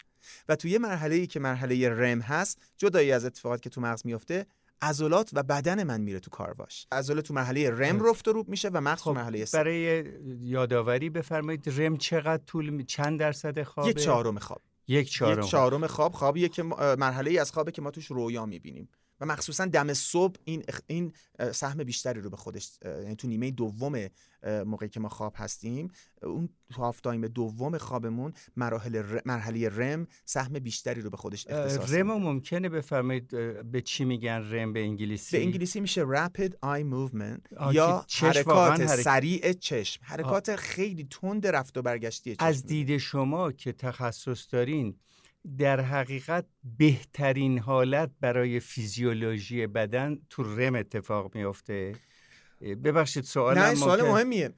و 0.49 0.57
توی 0.57 0.79
مرحله 0.79 1.15
ای 1.15 1.27
که 1.27 1.41
مرحله 1.41 1.89
رم 1.89 2.21
هست 2.21 2.59
جدایی 2.77 3.13
از 3.13 3.25
اتفاقات 3.25 3.63
که 3.63 3.71
تو 3.71 3.81
مغز 3.81 4.07
میفته 4.07 4.47
عضلات 4.83 5.31
و 5.33 5.43
بدن 5.43 5.83
من 5.83 6.01
میره 6.01 6.21
تو 6.21 6.31
کارواش 6.31 6.87
عضلات 6.93 7.25
تو 7.25 7.35
مرحله 7.35 7.71
رم 7.71 8.07
رفت 8.07 8.29
و 8.29 8.33
روب 8.33 8.49
میشه 8.49 8.69
و 8.69 8.81
مغز 8.81 9.03
تو 9.03 9.11
خب، 9.11 9.17
مرحله 9.17 9.45
سه. 9.45 9.59
برای 9.59 10.05
یادآوری 10.41 11.11
بفرمایید 11.11 11.81
رم 11.81 11.97
چقدر 11.97 12.43
طول 12.45 12.85
چند 12.85 13.21
درصد 13.21 13.63
خوابه؟ 13.63 13.91
یک 13.91 13.97
چهارم 13.97 14.39
خواب. 14.39 14.63
یک 14.89 15.11
چهارم, 15.11 15.39
یک 15.39 15.51
چهارم 15.51 15.87
خواب. 15.87 16.13
خوابیه 16.13 16.49
که 16.49 16.63
مرحله 16.63 17.31
ای 17.31 17.39
از 17.39 17.53
خوابه 17.53 17.73
که 17.73 17.83
ما 17.83 17.91
توش 17.91 18.07
رویا 18.07 18.47
می‌بینیم. 18.47 18.89
و 19.21 19.27
مخصوصا 19.27 19.65
دم 19.65 19.95
صبح 19.95 20.37
این 20.45 20.65
این 20.87 21.13
سهم 21.53 21.85
بیشتری 21.85 22.21
رو 22.21 22.31
به 22.31 22.37
خودش 22.37 22.79
یعنی 22.85 23.17
تو 23.17 23.29
نیمه 23.29 23.51
دوم 23.51 24.09
موقعی 24.67 24.89
که 24.89 25.01
ما 25.01 25.09
خواب 25.09 25.33
هستیم 25.37 25.91
اون 26.23 26.49
تو 26.71 26.83
هاف 26.83 27.01
تایم 27.01 27.27
دوم 27.27 27.79
خوابمون 27.79 28.33
مراحل 28.57 29.21
مرحله 29.25 29.69
رم 29.69 30.07
سهم 30.25 30.53
بیشتری 30.53 31.01
رو 31.01 31.11
به 31.11 31.17
خودش 31.17 31.47
اختصاص 31.47 31.93
رم 31.95 32.07
ممکنه 32.07 32.69
بفرمایید 32.69 33.29
به 33.71 33.81
چی 33.81 34.05
میگن 34.05 34.51
رم 34.51 34.73
به 34.73 34.81
انگلیسی؟ 34.81 35.37
به 35.37 35.45
انگلیسی 35.45 35.81
میشه 35.81 36.05
rapid 36.05 36.51
eye 36.51 36.85
movement 36.93 37.73
یا 37.73 38.07
حرکات 38.21 38.87
سریع 38.87 39.53
چشم. 39.53 40.01
حرکات 40.05 40.57
خیلی 40.57 41.07
تند 41.11 41.47
رفت 41.47 41.79
و 41.79 41.83
برگشتی 41.83 42.37
چشم. 42.37 42.45
از 42.45 42.67
دید 42.67 42.99
شما 42.99 43.53
که 43.53 43.73
تخصص 43.73 44.47
دارین 44.51 44.95
در 45.59 45.81
حقیقت 45.81 46.47
بهترین 46.79 47.59
حالت 47.59 48.11
برای 48.21 48.61
فیزیولوژی 48.61 49.67
بدن 49.67 50.19
تو 50.31 50.43
رم 50.43 50.75
اتفاق 50.75 51.35
میافته؟ 51.35 51.95
ببخشید 52.61 53.25
سوال 53.25 53.59
نه 53.59 53.75
سوال 53.75 54.03
مهمیه. 54.03 54.55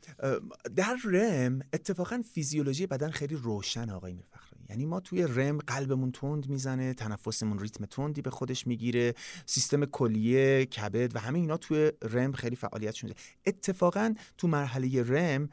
در 0.77 0.97
رم 1.05 1.61
اتفاقا 1.73 2.23
فیزیولوژی 2.35 2.87
بدن 2.87 3.11
خیلی 3.11 3.35
روشن 3.35 3.91
آقای 3.91 4.13
میرفخری 4.13 4.61
یعنی 4.71 4.87
ما 4.87 5.01
توی 5.01 5.23
رم 5.23 5.59
قلبمون 5.59 6.13
تند 6.13 6.49
می‌زنه 6.49 6.95
تنفسمون 6.95 7.59
ریتم 7.59 7.85
تندی 7.85 8.23
به 8.23 8.31
خودش 8.31 8.67
می‌گیره 8.67 9.15
سیستم 9.47 9.85
کلیه 9.85 10.67
کبد 10.67 11.17
و 11.17 11.19
همه 11.19 11.39
اینا 11.39 11.57
توی 11.57 11.93
رم 12.03 12.33
خیلی 12.33 12.57
فعالیت 12.57 13.05
میده 13.05 13.17
اتفاقا 13.47 14.15
تو 14.39 14.49
مرحله 14.49 15.03
رم 15.03 15.49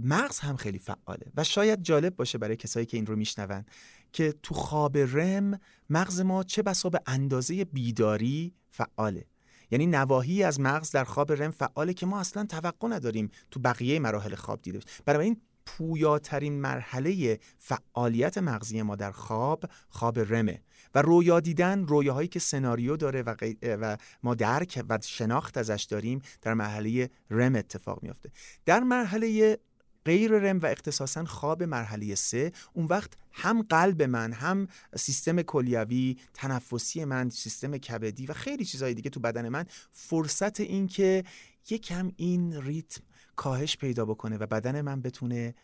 مغز 0.00 0.38
هم 0.38 0.56
خیلی 0.56 0.78
فعاله 0.78 1.26
و 1.36 1.44
شاید 1.44 1.82
جالب 1.82 2.16
باشه 2.16 2.38
برای 2.38 2.56
کسایی 2.56 2.86
که 2.86 2.96
این 2.96 3.06
رو 3.06 3.16
میشنون. 3.16 3.64
که 4.12 4.34
تو 4.42 4.54
خواب 4.54 4.98
رم 4.98 5.60
مغز 5.90 6.20
ما 6.20 6.42
چه 6.42 6.62
بسا 6.62 6.88
به 6.88 7.00
اندازه 7.06 7.64
بیداری 7.64 8.54
فعاله. 8.70 9.24
یعنی 9.70 9.86
نواحی 9.86 10.42
از 10.42 10.60
مغز 10.60 10.90
در 10.90 11.04
خواب 11.04 11.32
رم 11.32 11.50
فعاله 11.50 11.94
که 11.94 12.06
ما 12.06 12.20
اصلا 12.20 12.44
توقع 12.44 12.88
نداریم 12.88 13.30
تو 13.50 13.60
بقیه 13.60 13.98
مراحل 13.98 14.34
خواب 14.34 14.62
دیده 14.62 14.80
برای 15.04 15.24
این 15.24 15.40
پویاترین 15.66 16.60
مرحله 16.60 17.38
فعالیت 17.58 18.38
مغزی 18.38 18.82
ما 18.82 18.96
در 18.96 19.10
خواب 19.10 19.64
خواب 19.88 20.18
رمه. 20.18 20.62
و 20.94 21.02
رویا 21.02 21.40
دیدن 21.40 21.86
رویاهایی 21.86 22.28
که 22.28 22.38
سناریو 22.38 22.96
داره 22.96 23.22
و, 23.22 23.34
و 23.62 23.96
ما 24.22 24.34
درک 24.34 24.84
و 24.88 24.98
شناخت 25.02 25.56
ازش 25.58 25.86
داریم 25.90 26.22
در 26.42 26.54
مرحله 26.54 27.10
رم 27.30 27.56
اتفاق 27.56 28.02
میافته. 28.02 28.30
در 28.66 28.80
مرحله 28.80 29.58
غیر 30.04 30.32
رم 30.32 30.58
و 30.58 30.66
اختصاصا 30.66 31.24
خواب 31.24 31.62
مرحله 31.62 32.14
سه. 32.14 32.52
اون 32.72 32.86
وقت 32.86 33.12
هم 33.32 33.62
قلب 33.62 34.02
من 34.02 34.32
هم 34.32 34.68
سیستم 34.96 35.42
کلیوی 35.42 36.16
تنفسی 36.34 37.04
من 37.04 37.30
سیستم 37.30 37.76
کبدی 37.76 38.26
و 38.26 38.32
خیلی 38.32 38.64
چیزهای 38.64 38.94
دیگه 38.94 39.10
تو 39.10 39.20
بدن 39.20 39.48
من 39.48 39.64
فرصت 39.92 40.60
این 40.60 40.86
که 40.86 41.24
یکم 41.70 42.12
این 42.16 42.62
ریتم 42.62 43.00
کاهش 43.36 43.76
پیدا 43.76 44.04
بکنه 44.04 44.36
و 44.36 44.46
بدن 44.46 44.80
من 44.80 45.02
بتونه 45.02 45.54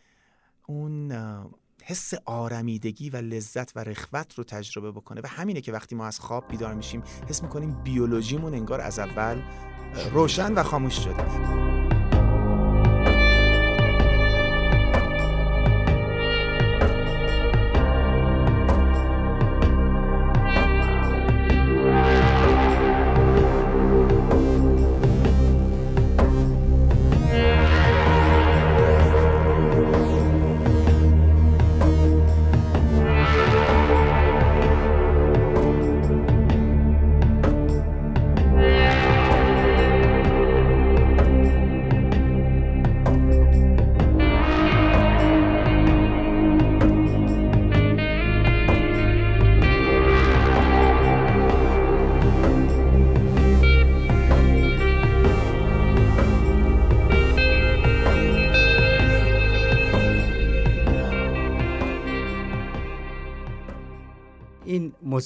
اون 0.66 1.12
حس 1.84 2.14
آرمیدگی 2.24 3.10
و 3.10 3.16
لذت 3.16 3.76
و 3.76 3.84
رخوت 3.84 4.34
رو 4.34 4.44
تجربه 4.44 4.92
بکنه. 4.92 5.20
و 5.24 5.26
همینه 5.26 5.60
که 5.60 5.72
وقتی 5.72 5.94
ما 5.94 6.06
از 6.06 6.20
خواب 6.20 6.48
بیدار 6.48 6.74
میشیم 6.74 7.02
حس 7.28 7.42
می‌کنیم 7.42 7.82
بیولوژیمون 7.82 8.54
انگار 8.54 8.80
از 8.80 8.98
اول 8.98 9.42
روشن 10.12 10.54
و 10.54 10.62
خاموش 10.62 10.94
شده. 10.94 12.07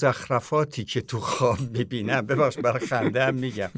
مزخرفاتی 0.04 0.84
که 0.84 1.00
تو 1.00 1.20
خواب 1.20 1.60
می‌بینم. 1.60 2.26
ببخش 2.26 2.58
برای 2.58 2.86
خنده 2.86 3.24
هم 3.24 3.34
میگم. 3.34 3.70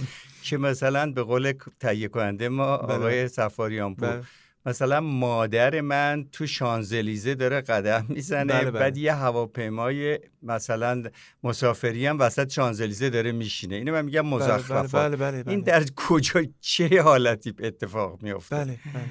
که 0.43 0.57
مثلا 0.57 1.13
به 1.13 1.23
قول 1.23 1.53
تهیه 1.81 2.09
کننده 2.09 2.49
ما 2.49 2.77
بله. 2.77 2.95
آقای 2.95 3.29
سفاریان 3.29 3.95
پور 3.95 4.09
بله. 4.09 4.23
مثلا 4.67 5.01
مادر 5.01 5.81
من 5.81 6.27
تو 6.33 6.47
شانزلیزه 6.47 7.35
داره 7.35 7.61
قدم 7.61 8.07
می‌زنه. 8.09 8.53
بله 8.53 8.71
بله. 8.71 8.81
بعد 8.81 8.97
یه 8.97 9.15
هواپیمای 9.15 10.19
مثلا 10.43 11.03
مسافری 11.43 12.07
هم 12.07 12.19
وسط 12.19 12.51
شانزلیزه 12.51 13.11
داره 13.11 13.33
میشینه. 13.33 13.75
اینو 13.75 13.93
من 13.93 14.05
میگم 14.05 14.27
مزخرفات. 14.27 15.17
بله 15.17 15.17
بله 15.17 15.45
این 15.47 15.61
در 15.61 15.85
کجا 15.97 16.43
چه 16.61 17.03
حالتی 17.03 17.55
اتفاق 17.59 18.23
میفته 18.23 18.57
بله 18.57 18.79
بله. 18.95 19.05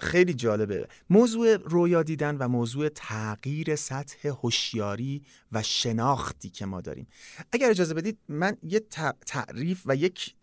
خیلی 0.00 0.34
جالبه. 0.34 0.88
موضوع 1.10 1.56
رویا 1.56 2.02
دیدن 2.02 2.36
و 2.36 2.48
موضوع 2.48 2.88
تغییر 2.88 3.76
سطح 3.76 4.28
هوشیاری 4.28 5.22
و 5.52 5.62
شناختی 5.62 6.50
که 6.50 6.66
ما 6.66 6.80
داریم. 6.80 7.06
اگر 7.52 7.70
اجازه 7.70 7.94
بدید 7.94 8.18
من 8.28 8.56
یه 8.62 8.80
تعریف 9.26 9.82
و 9.86 9.96
یک 9.96 10.34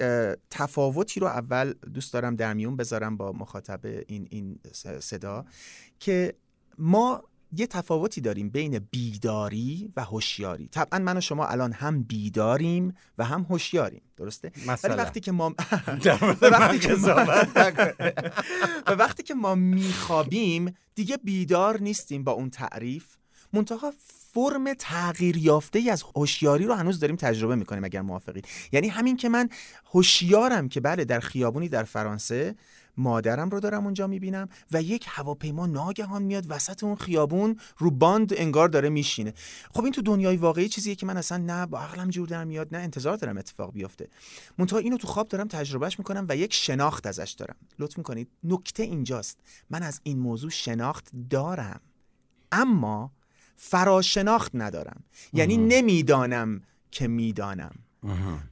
تفاوتی 0.49 1.19
رو 1.19 1.27
اول 1.27 1.73
دوست 1.73 2.13
دارم 2.13 2.35
در 2.35 2.53
میون 2.53 2.75
بذارم 2.75 3.17
با 3.17 3.31
مخاطب 3.31 3.79
این 3.85 4.27
این 4.29 4.59
صدا 4.99 5.45
که 5.99 6.33
ما 6.77 7.23
یه 7.51 7.67
تفاوتی 7.67 8.21
داریم 8.21 8.49
بین 8.49 8.79
بیداری 8.91 9.93
و 9.95 10.03
هوشیاری. 10.03 10.67
طبعا 10.67 10.99
من 10.99 11.17
و 11.17 11.21
شما 11.21 11.45
الان 11.47 11.71
هم 11.71 12.03
بیداریم 12.03 12.93
و 13.17 13.25
هم 13.25 13.45
هوشیاریم. 13.49 14.01
درسته؟ 14.17 14.51
ولی 14.83 14.95
وقتی 14.95 15.19
که 15.19 15.31
ما 15.31 15.49
وقتی 16.41 16.79
که 16.79 16.95
ما 16.95 17.25
وقتی 19.03 19.23
که 19.23 19.33
ما 19.33 19.55
میخوابیم 19.55 20.75
دیگه 20.95 21.17
بیدار 21.17 21.79
نیستیم 21.79 22.23
با 22.23 22.31
اون 22.31 22.49
تعریف. 22.49 23.05
منتها 23.53 23.93
فرم 24.33 24.73
تغییر 24.73 25.37
یافته 25.37 25.79
ای 25.79 25.89
از 25.89 26.03
هوشیاری 26.15 26.65
رو 26.65 26.73
هنوز 26.73 26.99
داریم 26.99 27.15
تجربه 27.15 27.55
می‌کنیم 27.55 27.83
اگر 27.83 28.01
موافقید. 28.01 28.47
یعنی 28.71 28.87
همین 28.87 29.17
که 29.17 29.29
من 29.29 29.49
هوشیارم 29.93 30.69
که 30.69 30.81
بله 30.81 31.05
در 31.05 31.19
خیابونی 31.19 31.69
در 31.69 31.83
فرانسه 31.83 32.55
مادرم 32.97 33.49
رو 33.49 33.59
دارم 33.59 33.83
اونجا 33.83 34.07
می‌بینم 34.07 34.49
و 34.71 34.81
یک 34.81 35.05
هواپیما 35.09 35.65
ناگهان 35.65 36.23
میاد 36.23 36.45
وسط 36.49 36.83
اون 36.83 36.95
خیابون 36.95 37.59
رو 37.77 37.91
باند 37.91 38.33
انگار 38.37 38.69
داره 38.69 38.89
میشینه. 38.89 39.33
خب 39.73 39.83
این 39.83 39.93
تو 39.93 40.01
دنیای 40.01 40.37
واقعی 40.37 40.69
چیزیه 40.69 40.95
که 40.95 41.05
من 41.05 41.17
اصلا 41.17 41.37
نه 41.37 41.65
با 41.65 41.79
عقلم 41.79 42.09
جور 42.09 42.27
در 42.27 42.43
میاد 42.43 42.75
نه 42.75 42.81
انتظار 42.81 43.17
دارم 43.17 43.37
اتفاق 43.37 43.73
بیفته. 43.73 44.09
منتها 44.57 44.79
اینو 44.79 44.97
تو 44.97 45.07
خواب 45.07 45.27
دارم 45.27 45.47
تجربهش 45.47 45.99
می‌کنم 45.99 46.25
و 46.29 46.35
یک 46.35 46.53
شناخت 46.53 47.07
ازش 47.07 47.35
دارم. 47.37 47.55
لطف 47.79 47.97
می‌کنید. 47.97 48.27
نکته 48.43 48.83
اینجاست. 48.83 49.39
من 49.69 49.83
از 49.83 49.99
این 50.03 50.19
موضوع 50.19 50.49
شناخت 50.49 51.09
دارم. 51.29 51.81
اما 52.51 53.11
فراشناخت 53.55 54.51
ندارم. 54.53 55.03
یعنی 55.33 55.57
نمی‌دانم 55.57 56.61
که 56.91 57.07
می‌دانم. 57.07 57.75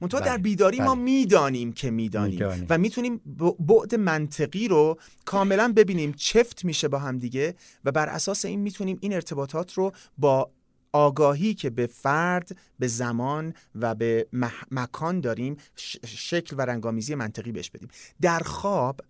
منتها 0.00 0.20
در 0.20 0.32
بله، 0.32 0.38
بیداری 0.38 0.80
ما 0.80 0.94
بله. 0.94 1.04
می‌دانیم 1.04 1.72
که 1.72 1.90
می‌دانیم. 1.90 2.66
و 2.68 2.78
می‌تونیم 2.78 3.20
بعد 3.58 3.94
منطقی 3.94 4.68
رو 4.68 4.98
کاملا 5.24 5.72
ببینیم 5.76 6.12
چفت 6.12 6.64
میشه 6.64 6.88
با 6.88 6.98
هم 6.98 7.18
دیگه 7.18 7.54
و 7.84 7.92
بر 7.92 8.08
اساس 8.08 8.44
این 8.44 8.60
می‌تونیم 8.60 8.98
این 9.00 9.12
ارتباطات 9.12 9.72
رو 9.72 9.92
با 10.18 10.50
آگاهی 10.92 11.54
که 11.54 11.70
به 11.70 11.86
فرد 11.86 12.56
به 12.78 12.86
زمان 12.86 13.54
و 13.74 13.94
به 13.94 14.26
مکان 14.70 15.20
داریم 15.20 15.56
شکل 16.06 16.56
و 16.58 16.60
رنگامیزی 16.60 17.14
منطقی 17.14 17.52
بهش 17.52 17.70
بدیم. 17.70 17.88
در 18.20 18.38
خواب 18.38 19.00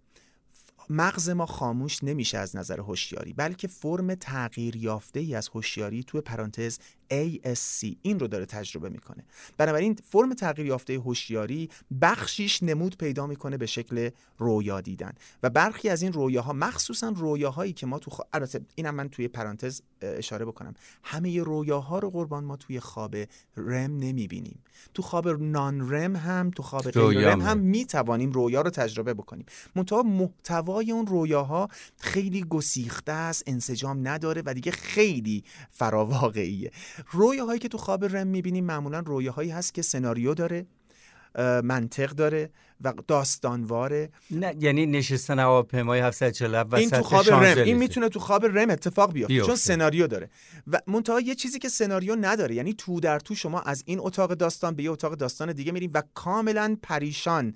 مغز 0.90 1.28
ما 1.28 1.47
خاموش 1.47 2.05
نمیشه 2.05 2.38
از 2.38 2.57
نظر 2.57 2.81
هوشیاری 2.81 3.33
بلکه 3.33 3.69
فرم 3.69 4.14
تغییر 4.14 4.76
یافته 4.76 5.21
ای 5.21 5.35
از 5.35 5.49
هوشیاری 5.49 6.05
توی 6.05 6.21
پرانتز 6.21 6.78
ASC 7.10 7.96
این 8.02 8.20
رو 8.20 8.28
داره 8.28 8.46
تجربه 8.46 8.88
می‌کنه. 8.88 9.25
بنابراین 9.56 9.98
فرم 10.04 10.34
تغییر 10.34 10.66
یافته 10.66 10.94
هوشیاری 10.94 11.68
بخشیش 12.00 12.62
نمود 12.62 12.96
پیدا 12.96 13.26
می‌کنه 13.26 13.56
به 13.56 13.66
شکل 13.66 14.10
رویا 14.38 14.80
دیدن. 14.80 15.12
و 15.42 15.50
برخی 15.50 15.88
از 15.88 16.02
این 16.02 16.12
رویاها 16.12 16.52
مخصوصا 16.52 17.08
رویاهایی 17.08 17.72
که 17.72 17.86
ما 17.86 17.98
تو 17.98 18.10
خ... 18.10 18.20
البته 18.32 18.60
اینم 18.75 18.94
من 18.94 19.08
توی 19.08 19.28
پرانتز 19.28 19.82
اشاره 20.00 20.44
بکنم. 20.44 20.75
همه 21.02 21.42
رویاها 21.42 21.98
رو 21.98 22.10
قربان 22.10 22.44
ما 22.44 22.56
توی 22.56 22.80
خواب 22.80 23.16
رم 23.56 23.96
نمی‌بینیم. 23.96 24.62
تو 24.94 25.02
خواب 25.02 25.28
نان 25.28 25.90
رم 25.90 26.16
هم 26.16 26.50
تو 26.50 26.62
خواب 26.62 26.90
غیر 26.90 27.30
رم 27.30 27.40
هم 27.40 27.58
می‌توانیم 27.58 28.32
رویا 28.32 28.60
رو 28.60 28.70
تجربه 28.70 29.14
بکنیم. 29.14 29.46
منتها 29.75 30.02
محتوای 30.02 30.92
اون 30.92 31.06
رویاها 31.06 31.68
خیلی 31.98 32.44
گسیخته 32.44 33.12
است 33.12 33.42
انسجام 33.46 34.08
نداره 34.08 34.42
و 34.46 34.54
دیگه 34.54 34.72
خیلی 34.72 35.44
فراواقعیه. 35.70 36.70
رویاهایی 37.10 37.60
که 37.60 37.68
تو 37.68 37.78
خواب 37.78 38.04
رم 38.04 38.26
می‌بینیم 38.26 38.64
معمولا 38.64 39.00
رویاهایی 39.00 39.50
هست 39.50 39.74
که 39.74 39.82
سناریو 39.82 40.34
داره 40.34 40.66
منطق 41.64 42.10
داره. 42.10 42.50
و 42.80 42.92
داستانواره 43.06 44.11
نه 44.30 44.54
یعنی 44.61 44.87
نشستن 44.87 45.38
هواپیمای 45.38 46.00
747 46.00 46.75
این 46.75 46.90
تو 46.90 47.02
خواب 47.02 47.30
رم 47.30 47.59
این 47.59 47.76
می‌تونه 47.76 48.09
تو 48.09 48.21
خواب 48.21 48.47
رم 48.47 48.71
اتفاق 48.71 49.12
بیفته 49.12 49.40
چون 49.40 49.56
سناریو 49.56 50.06
داره. 50.06 50.30
و 50.66 50.80
منتها 50.87 51.21
یه 51.21 51.35
چیزی 51.35 51.59
که 51.59 51.68
سناریو 51.68 52.16
نداره 52.16 52.54
یعنی 52.54 52.75
تو 52.75 53.00
در 53.00 53.18
تو 53.18 53.35
شما 53.35 53.61
از 53.61 53.83
این 53.87 53.99
اتاق 54.00 54.35
داستان 54.35 54.75
به 54.75 54.83
یه 54.83 54.90
اتاق 54.90 55.14
داستان 55.14 55.52
دیگه 55.52 55.73
میریم 55.73 55.90
و 55.95 56.02
کاملا 56.14 56.76
پریشان 56.83 57.54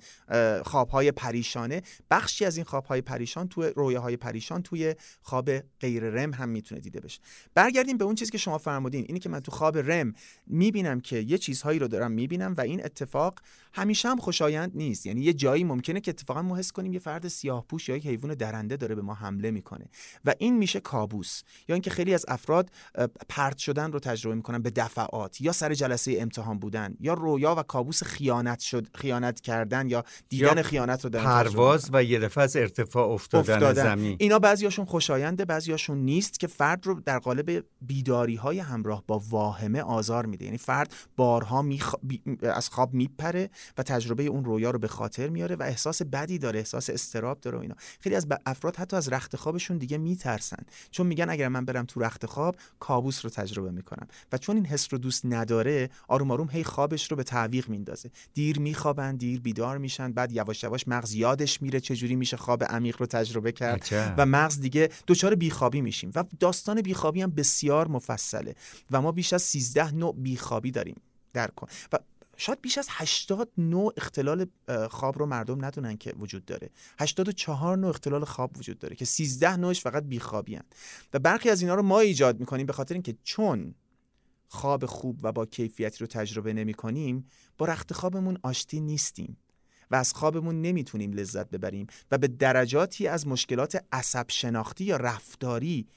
خوابهای 0.65 1.11
پریشانه. 1.11 1.81
بخشی 2.11 2.45
از 2.45 2.57
این 2.57 2.65
خوابهای 2.65 3.01
پریشان 3.01 3.47
تو 3.47 3.63
رویاهای 3.63 4.17
پریشان 4.17 4.61
توی 4.61 4.95
خواب 5.21 5.49
غیر 5.79 6.03
رم 6.03 6.33
هم 6.33 6.49
می‌تونه 6.49 6.81
دیده 6.81 6.99
بشه. 6.99 7.19
برگردیم 7.53 7.97
به 7.97 8.05
اون 8.05 8.15
چیزی 8.15 8.31
که 8.31 8.37
شما 8.37 8.57
فرمودین 8.57 9.05
اینی 9.07 9.19
که 9.19 9.29
من 9.29 9.39
تو 9.39 9.51
خواب 9.51 9.77
رم 9.77 10.13
می‌بینم 10.47 10.99
که 10.99 11.17
یه 11.17 11.37
چیزهایی 11.37 11.79
رو 11.79 11.87
دارم 11.87 12.11
می‌بینم 12.11 12.53
و 12.57 12.61
این 12.61 12.85
اتفاق 12.85 13.39
همیشه 13.73 14.09
هم 14.09 14.17
خوشایند 14.17 14.71
نیست. 14.75 15.05
یعنی 15.11 15.25
یه 15.25 15.33
جایی 15.33 15.63
ممکنه 15.63 16.01
که 16.01 16.11
اتفاقا 16.11 16.41
ما 16.41 16.57
حس 16.57 16.71
کنیم 16.71 16.93
یه 16.93 16.99
فرد 16.99 17.27
سیاه 17.27 17.65
پوش 17.69 17.89
یا 17.89 17.95
یک 17.95 18.07
حیوان 18.07 18.33
درنده 18.33 18.77
داره 18.77 18.95
به 18.95 19.01
ما 19.01 19.13
حمله 19.13 19.51
می‌کنه. 19.51 19.85
و 20.25 20.33
این 20.37 20.57
میشه 20.57 20.79
کابوس. 20.79 21.41
یا 21.67 21.75
اینکه 21.75 21.89
خیلی 21.89 22.13
از 22.13 22.25
افراد 22.27 22.69
پرت 23.29 23.57
شدن 23.57 23.91
رو 23.91 23.99
تجربه 23.99 24.35
می‌کنن 24.35 24.61
به 24.61 24.69
دفعات 24.69 25.41
یا 25.41 25.51
سر 25.51 25.73
جلسه 25.73 26.17
امتحان 26.19 26.59
بودن 26.59 26.95
یا 26.99 27.13
رویا 27.13 27.55
و 27.55 27.63
کابوس 27.63 28.03
خیانت 28.03 28.59
شد 28.59 28.87
خیانت 28.95 29.41
کردن 29.41 29.89
یا 29.89 30.03
دیدن 30.29 30.61
خیانت 30.61 31.03
رو 31.03 31.09
در 31.09 31.23
پرواز 31.23 31.89
و 31.93 32.03
یه 32.03 32.19
دفعه 32.19 32.43
از 32.43 32.55
ارتفاع 32.55 33.07
افتادن, 33.09 33.53
افتادن. 33.53 33.83
زمین. 33.83 34.17
اینا 34.19 34.39
بعضیاشون 34.39 34.85
خوشاینده 34.85 35.45
بعضیاشون 35.45 35.97
نیست 35.97 36.39
که 36.39 36.47
فرد 36.47 36.87
رو 36.87 37.01
در 37.05 37.19
قالب 37.19 37.63
بیداری 37.81 38.35
های 38.35 38.59
همراه 38.59 39.03
با 39.07 39.21
واهمه 39.29 39.81
آزار 39.81 40.25
میده. 40.25 40.45
یعنی 40.45 40.57
فرد 40.57 40.93
بارها 41.15 41.61
میخ... 41.61 41.95
از 42.41 42.69
خواب 42.69 42.93
میپره 42.93 43.49
و 43.77 43.83
تجربه 43.83 44.23
اون 44.23 44.45
رویا 44.45 44.71
رو 44.71 44.79
به 44.79 44.87
خاطر 45.01 45.29
میاره 45.29 45.55
و 45.55 45.63
احساس 45.63 46.01
بدی 46.01 46.37
داره 46.37 46.59
احساس 46.59 46.89
استراب 46.89 47.39
داره 47.39 47.57
و 47.57 47.61
اینا. 47.61 47.75
خیلی 47.99 48.15
از 48.15 48.27
افراد 48.45 48.75
حتی 48.75 48.95
از 48.95 49.09
رخت 49.09 49.35
خوابشون 49.35 49.77
دیگه 49.77 49.97
میترسن. 49.97 50.63
چون 50.91 51.07
میگن 51.07 51.29
اگر 51.29 51.47
من 51.47 51.65
برم 51.65 51.85
تو 51.85 51.99
رخت 51.99 52.25
خواب 52.25 52.55
کابوس 52.79 53.25
رو 53.25 53.29
تجربه 53.29 53.71
می‌کنم. 53.71 54.07
و 54.31 54.37
چون 54.37 54.55
این 54.55 54.65
حس 54.65 54.87
رو 54.91 54.97
دوست 54.97 55.25
نداره 55.25 55.89
آروم 56.07 56.31
آروم 56.31 56.49
هی 56.49 56.63
خوابش 56.63 57.11
رو 57.11 57.17
به 57.17 57.23
تعویق 57.23 57.69
میندازه. 57.69 58.11
دیر 58.33 58.59
میخوابن 58.59 59.15
دیر 59.15 59.41
بیدار 59.41 59.77
میشن 59.77 60.11
بعد 60.11 60.31
یواش 60.31 60.63
یواش 60.63 60.87
مغز 60.87 61.13
یادش 61.13 61.61
میره 61.61 61.79
چجوری 61.79 62.15
میشه 62.15 62.37
خواب 62.37 62.63
عمیق 62.63 62.95
رو 62.99 63.05
تجربه 63.05 63.51
کرد. 63.51 63.87
و 64.17 64.25
مغز 64.25 64.59
دیگه 64.59 64.89
دچار 65.07 65.35
بیخوابی 65.35 65.81
میشیم. 65.81 66.11
و 66.15 66.23
داستان 66.39 66.81
بیخوابی 66.81 67.21
هم 67.21 67.31
بسیار 67.31 67.87
مفصله. 67.87 68.55
و 68.91 69.01
ما 69.01 69.11
بیش 69.11 69.33
از 69.33 69.41
13 69.41 69.91
نوع 69.91 70.15
بیخوابی 70.17 70.71
داریم 70.71 71.01
در 71.33 71.47
کن. 71.47 71.67
و 71.93 71.99
شاید 72.41 72.61
بیش 72.61 72.77
از 72.77 72.87
80 72.89 73.51
نوع 73.57 73.93
اختلال 73.97 74.45
خواب 74.89 75.19
رو 75.19 75.25
مردم 75.25 75.65
ندونن 75.65 75.97
که 75.97 76.13
وجود 76.19 76.45
داره 76.45 76.69
84 76.99 77.77
نوع 77.77 77.89
اختلال 77.89 78.25
خواب 78.25 78.57
وجود 78.57 78.79
داره 78.79 78.95
که 78.95 79.05
13 79.05 79.57
نوعش 79.57 79.81
فقط 79.81 80.03
بیخوابی 80.03 80.55
هن. 80.55 80.63
و 81.13 81.19
برخی 81.19 81.49
از 81.49 81.61
اینا 81.61 81.75
رو 81.75 81.81
ما 81.81 81.99
ایجاد 81.99 82.39
می‌کنیم 82.39 82.65
به 82.65 82.73
خاطر 82.73 82.93
اینکه 82.93 83.15
چون 83.23 83.75
خواب 84.47 84.85
خوب 84.85 85.19
و 85.23 85.31
با 85.31 85.45
کیفیتی 85.45 85.99
رو 85.99 86.07
تجربه 86.07 86.53
نمی 86.53 86.73
کنیم 86.73 87.25
با 87.57 87.65
رخت 87.65 87.93
خوابمون 87.93 88.37
آشتی 88.43 88.79
نیستیم 88.79 89.37
و 89.91 89.95
از 89.95 90.13
خوابمون 90.13 90.61
نمی‌تونیم 90.61 91.13
لذت 91.13 91.49
ببریم 91.49 91.87
و 92.11 92.17
به 92.17 92.27
درجاتی 92.27 93.07
از 93.07 93.27
مشکلات 93.27 93.83
عصب 93.91 94.25
شناختی 94.29 94.83
یا 94.83 94.97
رفتاری 94.97 95.87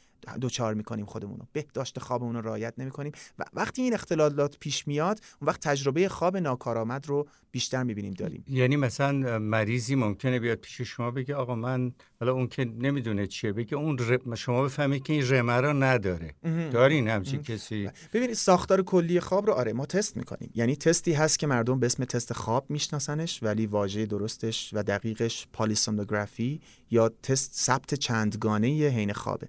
دوچار 0.40 0.74
می‌کنیم 0.74 1.06
خودمون 1.06 1.38
رو. 1.38 1.46
بهداشت 1.52 1.98
خوابمون 1.98 2.34
رو 2.34 2.40
رعایت 2.40 2.74
نمی‌کنیم 2.78 3.12
و 3.38 3.44
وقتی 3.52 3.82
این 3.82 3.94
اختلالات 3.94 4.58
پیش 4.58 4.88
میاد 4.88 5.20
اون 5.40 5.48
وقت 5.48 5.60
تجربه 5.60 6.08
خواب 6.08 6.36
ناکارآمد 6.36 7.06
رو 7.06 7.28
بیشتر 7.50 7.82
می‌بینیم 7.82 8.14
داریم. 8.14 8.44
یعنی 8.48 8.76
مثلا 8.76 9.38
مریضی 9.38 9.94
ممکنه 9.94 10.38
بیاد 10.38 10.58
پیش 10.58 10.80
شما 10.80 11.10
بگه 11.10 11.34
آقا 11.34 11.54
من 11.54 11.92
حالا 12.20 12.32
اون 12.32 12.46
که 12.46 12.64
نمی‌دونه 12.64 13.26
چیه 13.26 13.52
بگه 13.52 13.76
اون 13.76 13.98
شما 14.34 14.62
بفهمید 14.62 15.02
که 15.02 15.12
این 15.12 15.28
رمه 15.28 15.60
را 15.60 15.72
نداره. 15.72 16.34
دارین 16.72 17.08
همچین 17.08 17.42
کسی؟ 17.42 17.90
ببینید 18.12 18.36
ساختار 18.36 18.82
کلی 18.82 19.20
خواب 19.20 19.46
رو 19.46 19.52
آره 19.52 19.72
ما 19.72 19.86
تست 19.86 20.16
می‌کنیم. 20.16 20.50
یعنی 20.54 20.76
تستی 20.76 21.12
هست 21.12 21.38
که 21.38 21.46
مردم 21.46 21.80
به 21.80 21.86
اسم 21.86 22.04
تست 22.04 22.32
خواب 22.32 22.70
میشناسنش 22.70 23.42
ولی 23.42 23.66
واژه 23.66 24.06
درستش 24.06 24.70
و 24.72 24.82
دقیقش 24.82 25.46
پالیسومنوگرافی 25.52 26.60
یا 26.90 27.08
تست 27.22 27.54
ثبت 27.54 27.94
چندگانه 27.94 28.68
حین 28.68 29.12
خوابه. 29.12 29.48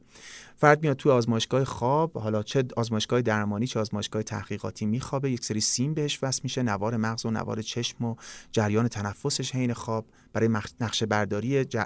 فرد 0.57 0.83
میاد 0.83 0.95
توی 0.97 1.11
آزمایشگاه 1.11 1.63
خواب 1.63 2.17
حالا 2.17 2.43
چه 2.43 2.63
آزمایشگاه 2.77 3.21
درمانی 3.21 3.67
چه 3.67 3.79
آزمایشگاه 3.79 4.23
تحقیقاتی 4.23 4.85
میخوابه 4.85 5.31
یک 5.31 5.45
سری 5.45 5.61
سیم 5.61 5.93
بهش 5.93 6.19
وصل 6.21 6.39
میشه 6.43 6.63
نوار 6.63 6.97
مغز 6.97 7.25
و 7.25 7.31
نوار 7.31 7.61
چشم 7.61 8.05
و 8.05 8.15
جریان 8.51 8.87
تنفسش 8.87 9.55
حین 9.55 9.73
خواب. 9.73 10.05
برای 10.33 10.49
نقشه 10.81 11.05
برداری 11.05 11.65
جر... 11.65 11.85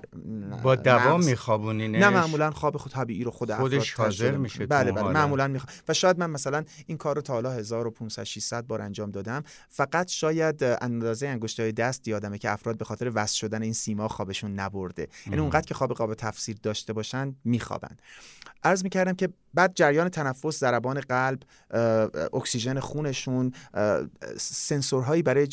با 0.63 0.75
دوام 0.75 1.23
میخوابونینش؟ 1.23 2.01
نه 2.01 2.09
معمولا 2.09 2.51
خواب 2.51 2.77
خود 2.77 2.91
طبیعی 2.91 3.23
رو 3.23 3.31
خود 3.31 3.53
خودش 3.53 3.93
حاضر 3.93 4.37
میشه 4.37 4.65
بله 4.65 4.91
بله 4.91 5.11
معمولا 5.11 5.47
می‌خواد 5.47 5.73
و 5.87 5.93
شاید 5.93 6.19
من 6.19 6.29
مثلا 6.29 6.63
این 6.85 6.97
کار 6.97 7.15
رو 7.15 7.21
تا 7.21 7.33
حالا 7.33 7.51
1500 7.51 8.23
600 8.23 8.67
بار 8.67 8.81
انجام 8.81 9.11
دادم. 9.11 9.43
فقط 9.69 10.07
شاید 10.07 10.63
اندازه 10.63 11.27
انگشتای 11.27 11.71
دست 11.71 12.07
یادمه 12.07 12.37
که 12.37 12.51
افراد 12.51 12.77
به 12.77 12.85
خاطر 12.85 13.11
وصل 13.15 13.35
شدن 13.35 13.61
این 13.61 13.73
سیما 13.73 14.07
خوابشون 14.07 14.53
نبرده. 14.53 15.07
یعنی 15.25 15.39
اونقدر 15.39 15.65
که 15.65 15.73
خواب 15.73 15.93
قابل 15.93 16.13
تفسیر 16.13 16.57
داشته 16.63 16.93
باشن 16.93 17.35
میخوابن. 17.43 17.97
عرض 18.63 18.83
می‌کردم 18.83 19.13
که 19.13 19.29
بعد 19.53 19.71
جریان 19.75 20.09
تنفس 20.09 20.59
ضربان 20.59 20.99
قلب 20.99 21.39
اکسیژن 22.33 22.79
خونشون 22.79 23.51
سنسورهایی 24.37 25.23
برای 25.23 25.47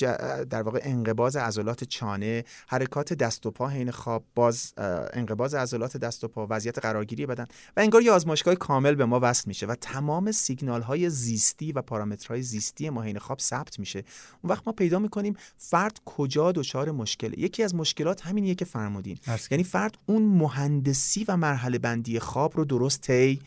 در 0.50 0.62
واقع 0.62 0.80
انقباز 0.82 1.36
عضلات 1.36 1.84
چانه 1.84 2.44
حرکات 2.68 3.12
دست 3.12 3.46
و 3.46 3.50
پا 3.50 3.68
حین 3.68 3.90
خواب 3.90 4.24
باز 4.34 4.72
انقباز 5.12 5.54
عضلات 5.54 5.96
دست 5.96 6.24
و 6.24 6.28
پا 6.28 6.46
وضعیت 6.50 6.78
قرارگیری 6.78 7.26
بدن 7.26 7.44
و 7.76 7.80
انگار 7.80 8.02
یه 8.02 8.12
آزمایشگاه 8.12 8.54
کامل 8.54 8.94
به 8.94 9.04
ما 9.04 9.20
وصل 9.22 9.44
میشه 9.46 9.66
و 9.66 9.74
تمام 9.74 10.32
سیگنال 10.32 10.82
های 10.82 11.10
زیستی 11.10 11.72
و 11.72 11.82
پارامترهای 11.82 12.42
زیستی 12.42 12.90
ما 12.90 13.02
حین 13.02 13.18
خواب 13.18 13.38
ثبت 13.38 13.78
میشه. 13.78 13.98
اون 14.42 14.52
وقت 14.52 14.62
ما 14.66 14.72
پیدا 14.72 14.98
می‌کنیم 14.98 15.36
فرد 15.56 16.00
کجا 16.04 16.52
دچار 16.52 16.90
مشکله. 16.90 17.38
یکی 17.38 17.62
از 17.62 17.74
مشکلات 17.74 18.26
همینیه 18.26 18.54
که 18.54 18.64
فرمودین. 18.64 19.18
یعنی 19.50 19.64
فرد 19.64 19.98
اون 20.06 20.22
مهندسی 20.22 21.24
و 21.28 21.36
مرحله 21.36 21.78
بندی 21.78 22.18
خواب 22.18 22.56
رو 22.56 22.64
درست 22.64 22.95
طی 23.00 23.40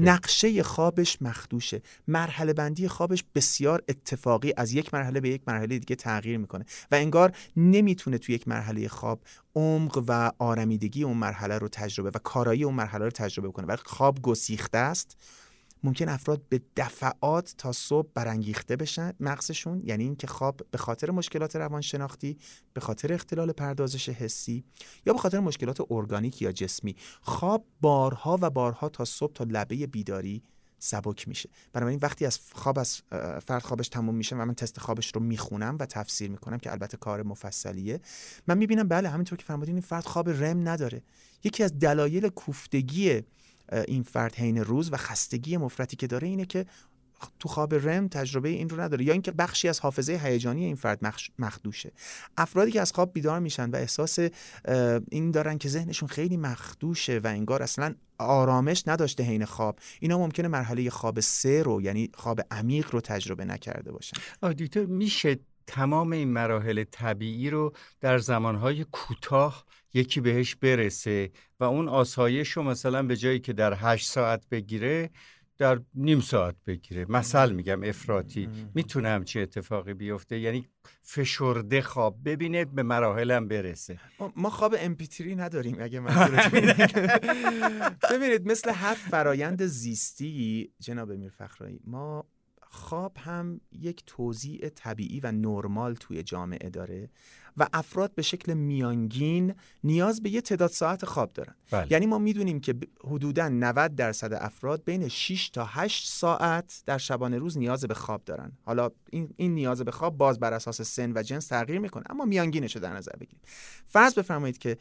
نقشه 0.00 0.62
خوابش 0.62 1.22
مخدوشه. 1.22 1.82
مرحله 2.08 2.52
بندی 2.52 2.88
خوابش 2.88 3.24
بسیار 3.34 3.82
اتفاقی 3.88 4.52
از 4.56 4.72
یک 4.72 4.94
مرحله 4.94 5.20
به 5.20 5.28
یک 5.28 5.42
مرحله 5.46 5.78
دیگه 5.78 5.96
تغییر 5.96 6.38
می‌کنه 6.38 6.64
و 6.90 6.94
انگار 6.94 7.32
نمی‌تونه 7.56 8.18
تو 8.18 8.32
یک 8.32 8.48
مرحله 8.48 8.88
خواب 8.88 9.20
عمق 9.54 10.04
و 10.08 10.32
آرمیدگی 10.38 11.02
اون 11.02 11.16
مرحله 11.16 11.58
رو 11.58 11.68
تجربه 11.68 12.10
و 12.14 12.18
کارایی 12.18 12.64
اون 12.64 12.74
مرحله 12.74 13.04
رو 13.04 13.10
تجربه 13.10 13.50
کنه 13.52 13.66
وقتی 13.66 13.82
خواب 13.86 14.22
گسیخته 14.22 14.78
است. 14.78 15.16
ممکن 15.84 16.08
افراد 16.08 16.42
به 16.48 16.62
دفعات 16.76 17.54
تا 17.58 17.72
صبح 17.72 18.08
برانگیخته 18.14 18.76
بشن 18.76 19.12
مغزشون 19.20 19.82
یعنی 19.84 20.04
اینکه 20.04 20.26
خواب 20.26 20.60
به 20.70 20.78
خاطر 20.78 21.10
مشکلات 21.10 21.56
روانشناختی 21.56 22.38
به 22.72 22.80
خاطر 22.80 23.12
اختلال 23.12 23.52
پردازش 23.52 24.08
حسی 24.08 24.64
یا 25.06 25.12
به 25.12 25.18
خاطر 25.18 25.40
مشکلات 25.40 25.78
ارگانیک 25.90 26.42
یا 26.42 26.52
جسمی. 26.52 26.96
خواب 27.20 27.64
بارها 27.80 28.38
و 28.40 28.50
بارها 28.50 28.88
تا 28.88 29.04
صبح 29.04 29.32
تا 29.32 29.44
لبه 29.44 29.86
بیداری 29.86 30.42
سبک 30.78 31.28
میشه. 31.28 31.48
بنابراین 31.72 31.98
وقتی 32.02 32.26
از 32.26 32.38
خواب 32.52 32.78
از 32.78 33.02
فرد 33.46 33.62
خوابش 33.62 33.88
تموم 33.88 34.14
میشه 34.14 34.36
و 34.36 34.44
من 34.44 34.54
تست 34.54 34.80
خوابش 34.80 35.12
رو 35.14 35.20
می‌خونم 35.20 35.76
و 35.80 35.86
تفسیر 35.86 36.30
می‌کنم 36.30 36.58
که 36.58 36.72
البته 36.72 36.96
کار 36.96 37.22
مفصلیه 37.22 38.00
من 38.46 38.58
می‌بینم 38.58 38.88
بله 38.88 39.08
همینطور 39.08 39.38
که 39.38 39.44
فرمودین 39.44 39.74
این 39.74 39.82
فرد 39.82 40.04
خواب 40.04 40.28
رم 40.28 40.68
نداره. 40.68 41.02
یکی 41.44 41.62
از 41.62 41.78
دلایل 41.78 42.28
کوفتگی 42.28 43.22
این 43.72 44.02
فرد 44.02 44.34
حین 44.34 44.64
روز 44.64 44.92
و 44.92 44.96
خستگی 44.96 45.56
مفرتی 45.56 45.96
که 45.96 46.06
داره 46.06 46.28
اینه 46.28 46.46
که 46.46 46.66
تو 47.38 47.48
خواب 47.48 47.74
رم 47.74 48.08
تجربه 48.08 48.48
این 48.48 48.68
رو 48.68 48.80
نداره. 48.80 49.04
یا 49.04 49.12
اینکه 49.12 49.30
بخشی 49.30 49.68
از 49.68 49.80
حافظه 49.80 50.12
هیجانی 50.12 50.64
این 50.64 50.76
فرد 50.76 51.12
مخدوشه. 51.38 51.92
افرادی 52.36 52.70
که 52.70 52.80
از 52.80 52.92
خواب 52.92 53.12
بیدار 53.12 53.40
میشن 53.40 53.70
و 53.70 53.76
احساس 53.76 54.18
این 55.10 55.30
دارن 55.30 55.58
که 55.58 55.68
ذهنشون 55.68 56.08
خیلی 56.08 56.36
مخدوشه 56.36 57.20
و 57.24 57.26
انگار 57.26 57.62
اصلا 57.62 57.94
آرامش 58.18 58.82
نداشته 58.86 59.22
حین 59.22 59.44
خواب 59.44 59.78
اینا 60.00 60.18
ممکنه 60.18 60.48
مرحله 60.48 60.90
خواب 60.90 61.20
سه 61.20 61.62
رو 61.62 61.82
یعنی 61.82 62.10
خواب 62.14 62.40
عمیق 62.50 62.90
رو 62.90 63.00
تجربه 63.00 63.44
نکرده 63.44 63.92
باشن. 63.92 64.16
آدیتور 64.42 64.86
میشه 64.86 65.38
تمام 65.66 66.12
این 66.12 66.32
مراحل 66.32 66.84
طبیعی 66.84 67.50
رو 67.50 67.72
در 68.00 68.18
زمانهای 68.18 68.84
کوتاه 68.84 69.64
یکی 69.94 70.20
بهش 70.20 70.54
برسه 70.54 71.30
و 71.60 71.64
اون 71.64 71.88
آسایش 71.88 72.50
رو 72.50 72.62
مثلا 72.62 73.02
به 73.02 73.16
جایی 73.16 73.40
که 73.40 73.52
در 73.52 73.74
هشت 73.76 74.06
ساعت 74.06 74.48
بگیره 74.48 75.10
در 75.58 75.80
نیم 75.94 76.20
ساعت 76.20 76.56
بگیره. 76.66 77.06
مثل 77.08 77.52
میگم 77.52 77.82
افراطی. 77.82 78.48
می‌تونه 78.74 79.08
همچی 79.08 79.40
اتفاقی 79.40 79.94
بیفته. 79.94 80.38
یعنی 80.38 80.68
فشرده 81.02 81.82
خواب. 81.82 82.18
ببینه 82.24 82.64
به 82.64 82.82
مراحلم 82.82 83.48
برسه. 83.48 84.00
ما 84.36 84.50
خواب 84.50 84.76
امپیتری 84.78 85.34
نداریم 85.34 85.76
اگه 85.80 86.00
ببینید 88.10 88.46
مثل 88.46 88.70
هر 88.70 88.94
فرایند 88.94 89.66
زیستی 89.66 90.70
جناب 90.78 91.12
میر 91.12 91.30
فخرایی 91.30 91.80
ما 91.86 92.26
خواب 92.74 93.16
هم 93.16 93.60
یک 93.72 94.02
توضیع 94.06 94.68
طبیعی 94.68 95.20
و 95.20 95.32
نرمال 95.32 95.94
توی 95.94 96.22
جامعه 96.22 96.70
داره 96.70 97.10
و 97.56 97.68
افراد 97.72 98.14
به 98.14 98.22
شکل 98.22 98.54
میانگین 98.54 99.54
نیاز 99.84 100.22
به 100.22 100.30
یه 100.30 100.40
تعداد 100.40 100.70
ساعت 100.70 101.04
خواب 101.04 101.32
دارن. 101.32 101.54
بله. 101.70 101.86
یعنی 101.90 102.06
ما 102.06 102.18
می‌دونیم 102.18 102.60
که 102.60 102.74
حدودا 103.04 103.48
90 103.48 103.94
درصد 103.94 104.32
افراد 104.32 104.84
بین 104.84 105.08
6 105.08 105.48
تا 105.48 105.64
8 105.64 106.06
ساعت 106.06 106.82
در 106.86 106.98
شبانه 106.98 107.38
روز 107.38 107.58
نیاز 107.58 107.84
به 107.84 107.94
خواب 107.94 108.24
دارن. 108.24 108.52
حالا 108.62 108.90
این, 109.10 109.34
این 109.36 109.54
نیاز 109.54 109.82
به 109.82 109.90
خواب 109.90 110.16
باز 110.16 110.38
بر 110.38 110.52
اساس 110.52 110.82
سن 110.82 111.12
و 111.14 111.22
جنس 111.22 111.46
تغییر 111.46 111.78
می‌کنه 111.78 112.04
اما 112.10 112.24
میانگینش 112.24 112.76
رو 112.76 112.82
در 112.82 112.96
نظر 112.96 113.12
بگیریم. 113.20 113.42
فرض 113.86 114.14
بفرمایید 114.14 114.58
که 114.58 114.78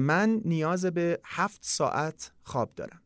من 0.00 0.40
نیاز 0.44 0.86
به 0.86 1.20
7 1.24 1.58
ساعت 1.62 2.32
خواب 2.42 2.74
دارم. 2.76 3.00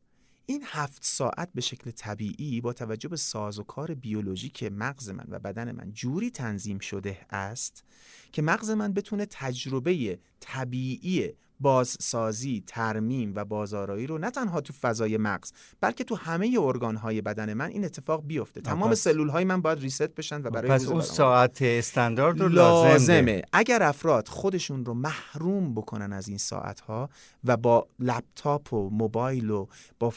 این 0.50 0.62
هفت 0.66 1.04
ساعت 1.04 1.48
به 1.54 1.60
شکل 1.60 1.90
طبیعی 1.90 2.60
با 2.60 2.72
توجه 2.72 3.08
به 3.08 3.16
ساز 3.16 3.58
و 3.58 3.62
کار 3.62 3.94
بیولوژیک 3.94 4.62
مغز 4.62 5.08
من 5.08 5.26
و 5.28 5.38
بدن 5.38 5.72
من 5.72 5.92
جوری 5.92 6.30
تنظیم 6.30 6.78
شده 6.78 7.26
است 7.30 7.84
که 8.32 8.42
مغز 8.42 8.70
من 8.70 8.92
بتونه 8.92 9.26
تجربه 9.26 10.18
طبیعی 10.40 11.32
بازسازی، 11.60 12.62
ترمیم 12.66 13.32
و 13.36 13.44
بازارایی 13.44 14.06
رو 14.06 14.18
نه 14.18 14.30
تنها 14.30 14.60
تو 14.60 14.72
فضای 14.72 15.16
مغز 15.16 15.52
بلکه 15.80 16.04
تو 16.04 16.14
همه 16.14 16.58
ارگانهای 16.60 17.22
بدن 17.22 17.54
من 17.54 17.70
این 17.70 17.84
اتفاق 17.84 18.26
بیفته 18.26 18.60
تمام 18.60 18.94
سلول 18.94 19.28
های 19.28 19.44
من 19.44 19.62
باید 19.62 19.80
ریست 19.80 20.14
بشن 20.14 20.42
و 20.42 20.50
برای 20.50 20.70
پس 20.70 20.86
اون 20.86 21.00
ساعت 21.00 21.62
استاندارد 21.62 22.40
رو 22.40 22.48
لازمه 22.48 23.42
اگر 23.52 23.82
افراد 23.82 24.28
خودشون 24.28 24.84
رو 24.84 24.94
محروم 24.94 25.74
بکنن 25.74 26.12
از 26.12 26.28
این 26.28 26.38
ساعت 26.38 26.80
ها 26.80 27.10
و 27.44 27.56
با 27.56 27.86
لپتاپ 27.98 28.72
و 28.72 28.90
موبایل 28.90 29.50
و 29.50 29.66
با, 29.98 30.12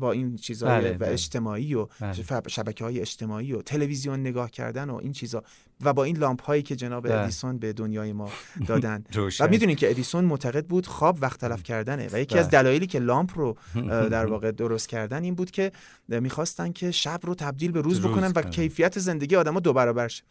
با 0.00 0.12
این 0.12 0.36
چیزهای 0.36 0.80
بله، 0.80 0.92
بله. 0.92 1.12
اجتماعی 1.12 1.74
و 1.74 1.86
بله. 2.00 2.42
شبکه 2.48 2.84
های 2.84 3.00
اجتماعی 3.00 3.52
و 3.52 3.62
تلویزیون 3.62 4.20
نگاه 4.20 4.50
کردن 4.50 4.90
و 4.90 4.94
این 4.94 5.12
چیزا 5.12 5.42
و 5.84 5.92
با 5.92 6.04
این 6.04 6.16
لامپ 6.16 6.42
هایی 6.42 6.62
که 6.62 6.76
جناب. 6.76 7.06
ادیسون 7.06 7.58
به 7.58 7.72
دنیای 7.72 8.12
ما 8.12 8.30
دادن. 8.66 9.04
و 9.40 9.48
می‌دونین 9.48 9.76
که 9.76 9.90
ادیسون 9.90 10.24
معتقد 10.24 10.66
بود 10.66 10.86
خواب 10.86 11.18
وقت 11.20 11.40
تلف 11.40 11.62
کردنه. 11.62 12.08
و 12.12 12.20
یکی 12.20 12.38
از 12.38 12.48
بله. 12.48 12.62
دلایلی 12.62 12.86
که 12.86 12.98
لامپ 12.98 13.38
رو 13.38 13.56
در 14.16 14.26
واقع 14.26 14.50
درست 14.50 14.88
کردن 14.88 15.22
این 15.22 15.34
بود 15.34 15.50
که 15.50 15.72
می‌خواستن 16.08 16.72
که 16.72 16.90
شب 16.90 17.20
رو 17.22 17.34
تبدیل 17.34 17.72
به 17.72 17.80
روز, 17.80 18.00
بکنن 18.00 18.32
و 18.36 18.42
کیفیت 18.42 18.98
زندگی 18.98 19.36
آدما 19.36 19.60
دو 19.60 19.72
برابر 19.72 20.08
شه. 20.08 20.22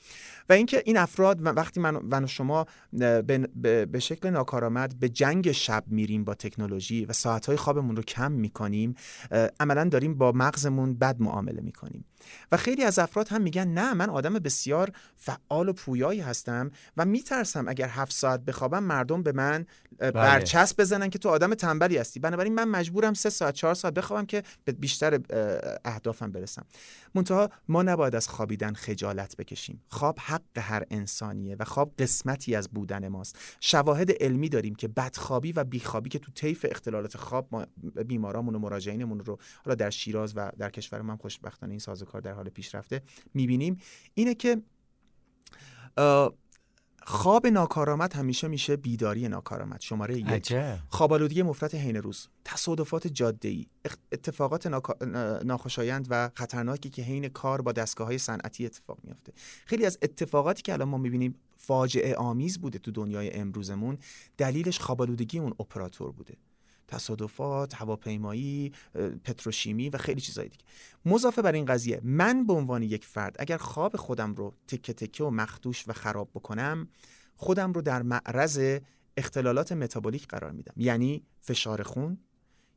و 0.50 0.54
اینکه 0.54 0.84
این 0.86 0.98
افراد 0.98 1.58
وقتی 1.58 1.80
من 1.80 2.24
و 2.24 2.28
شما 2.28 2.66
به 3.92 4.00
شکل 4.00 4.30
ناکارآمد 4.30 5.00
به 5.00 5.10
جنگ 5.10 5.52
شب 5.52 5.84
میریم 5.88 6.24
با 6.24 6.34
تکنولوژی 6.34 7.06
و 7.06 7.14
ساعتهای 7.14 7.58
خوابمون 7.58 7.96
رو 7.96 8.04
کم 8.04 8.32
می‌کنیم 8.32 8.96
عملا 9.60 9.84
داریم 9.84 10.14
با 10.14 10.32
مغزمون 10.32 10.94
بد 10.94 11.16
معامله 11.20 11.62
می‌کنیم. 11.62 12.06
و 12.52 12.58
خیلی 12.58 12.84
از 12.84 13.00
افراد 13.00 13.28
هم 13.28 13.42
میگن 13.42 13.68
نه 13.68 13.94
من 13.94 14.10
آدم 14.10 14.34
بسیار 14.34 14.92
فعال 15.16 15.39
و 15.52 15.74
پویایی 15.74 16.20
هستم 16.20 16.72
و 16.98 17.06
میترسم 17.06 17.68
اگر 17.68 17.88
هفت 17.90 18.14
ساعت 18.14 18.46
بخوابم 18.46 18.84
مردم 18.84 19.24
به 19.24 19.32
من 19.32 19.66
بله. 19.98 20.12
برچسب 20.12 20.82
بزنن 20.82 21.10
که 21.10 21.20
تو 21.20 21.30
آدم 21.30 21.54
تنبلی 21.54 21.98
هستی. 21.98 22.20
بنابراین 22.20 22.54
من 22.54 22.68
مجبورم 22.68 23.14
سه 23.14 23.30
ساعت 23.30 23.54
چهار 23.54 23.74
ساعت 23.74 23.94
بخوابم 23.94 24.26
که 24.26 24.44
به 24.66 24.72
بیشتر 24.72 25.20
اهدافم 25.86 26.32
برسم. 26.32 26.66
منتها 27.16 27.50
ما 27.68 27.84
نباید 27.84 28.16
از 28.16 28.28
خوابیدن 28.28 28.74
خجالت 28.74 29.36
بکشیم. 29.38 29.84
خواب 29.88 30.20
حق 30.20 30.42
هر 30.58 30.84
انسانیه 30.92 31.56
و 31.60 31.64
خواب 31.64 31.94
قسمتی 32.00 32.56
از 32.56 32.70
بودن 32.70 33.08
ماست. 33.08 33.38
شواهد 33.60 34.12
علمی 34.24 34.50
داریم 34.50 34.76
که 34.76 34.88
بدخوابی 34.88 35.52
و 35.52 35.64
بیخوابی 35.64 36.10
که 36.10 36.20
تو 36.20 36.32
طیف 36.32 36.66
اختلالات 36.70 37.18
خواب 37.18 37.48
ما 37.52 37.66
بیمارامون 38.06 38.56
و 38.56 38.60
مراجعینمون 38.60 39.20
رو 39.20 39.40
حالا 39.66 39.76
در 39.76 39.90
شیراز 39.90 40.34
و 40.36 40.52
در 40.58 40.70
کشور 40.70 41.02
ما 41.02 41.18
خوشبختانه 41.18 41.72
این 41.72 41.80
سازوکار 41.80 42.22
در 42.22 42.34
حال 42.34 42.50
پیشرفته 42.50 43.02
می‌بینیم. 43.34 43.78
اینه 44.14 44.34
که 44.34 44.62
خواب 47.02 47.48
ناکارآمد 47.48 48.14
همیشه 48.14 48.48
میشه 48.48 48.76
بیداری 48.76 49.28
ناکارآمد. 49.28 49.82
شماره 49.82 50.18
یک. 50.18 50.54
خواب 50.90 51.14
مفرط 51.14 51.76
حین 51.76 51.96
روز. 51.96 52.28
تصادفات 52.46 53.08
جاده 53.08 53.50
ای 53.50 53.66
اتفاقات 54.12 54.68
ناخوشایند 55.44 56.08
و 56.10 56.30
خطرناکی 56.36 56.90
که 56.90 57.02
حین 57.02 57.30
کار 57.30 57.62
با 57.62 57.72
دستگاه 57.72 58.08
های 58.08 58.18
صنعتی 58.18 58.66
اتفاق 58.66 58.98
میافته. 59.04 59.34
خیلی 59.66 59.86
از 59.86 59.98
اتفاقاتی 60.02 60.62
که 60.62 60.74
الان 60.74 60.88
ما 60.88 60.98
می‌بینیم 60.98 61.36
فاجعه 61.58 62.16
آمیز 62.16 62.60
بوده 62.62 62.80
تو 62.80 62.92
دنیای 62.92 63.34
امروزمون. 63.34 63.98
دلیلش 64.38 64.80
خواب 64.80 65.02
آلودگی 65.02 65.40
اون 65.40 65.54
اپراتور 65.60 66.12
بوده. 66.12 66.38
تصادفات 66.90 67.76
هواپیمایی 67.76 68.72
پتروشیمی 69.24 69.90
و 69.90 69.98
خیلی 69.98 70.22
چیزای 70.22 70.48
دیگه. 70.48 70.64
مضافه 71.06 71.42
بر 71.42 71.52
این 71.52 71.66
قضیه 71.66 72.02
من 72.04 72.48
به 72.48 72.54
عنوان 72.54 72.84
یک 72.84 73.06
فرد 73.06 73.36
اگر 73.40 73.58
خواب 73.58 73.96
خودم 73.96 74.34
رو 74.34 74.54
تکه 74.68 74.94
تکه 74.94 75.24
و 75.24 75.30
مخدوش 75.30 75.84
و 75.88 75.94
خراب 75.94 76.30
بکنم 76.36 76.88
خودم 77.36 77.74
رو 77.74 77.82
در 77.82 78.02
معرض 78.02 78.80
اختلالات 79.18 79.72
متابولیک 79.72 80.28
قرار 80.28 80.52
میدم. 80.52 80.74
یعنی 80.78 81.24
فشار 81.42 81.84
خون 81.84 82.18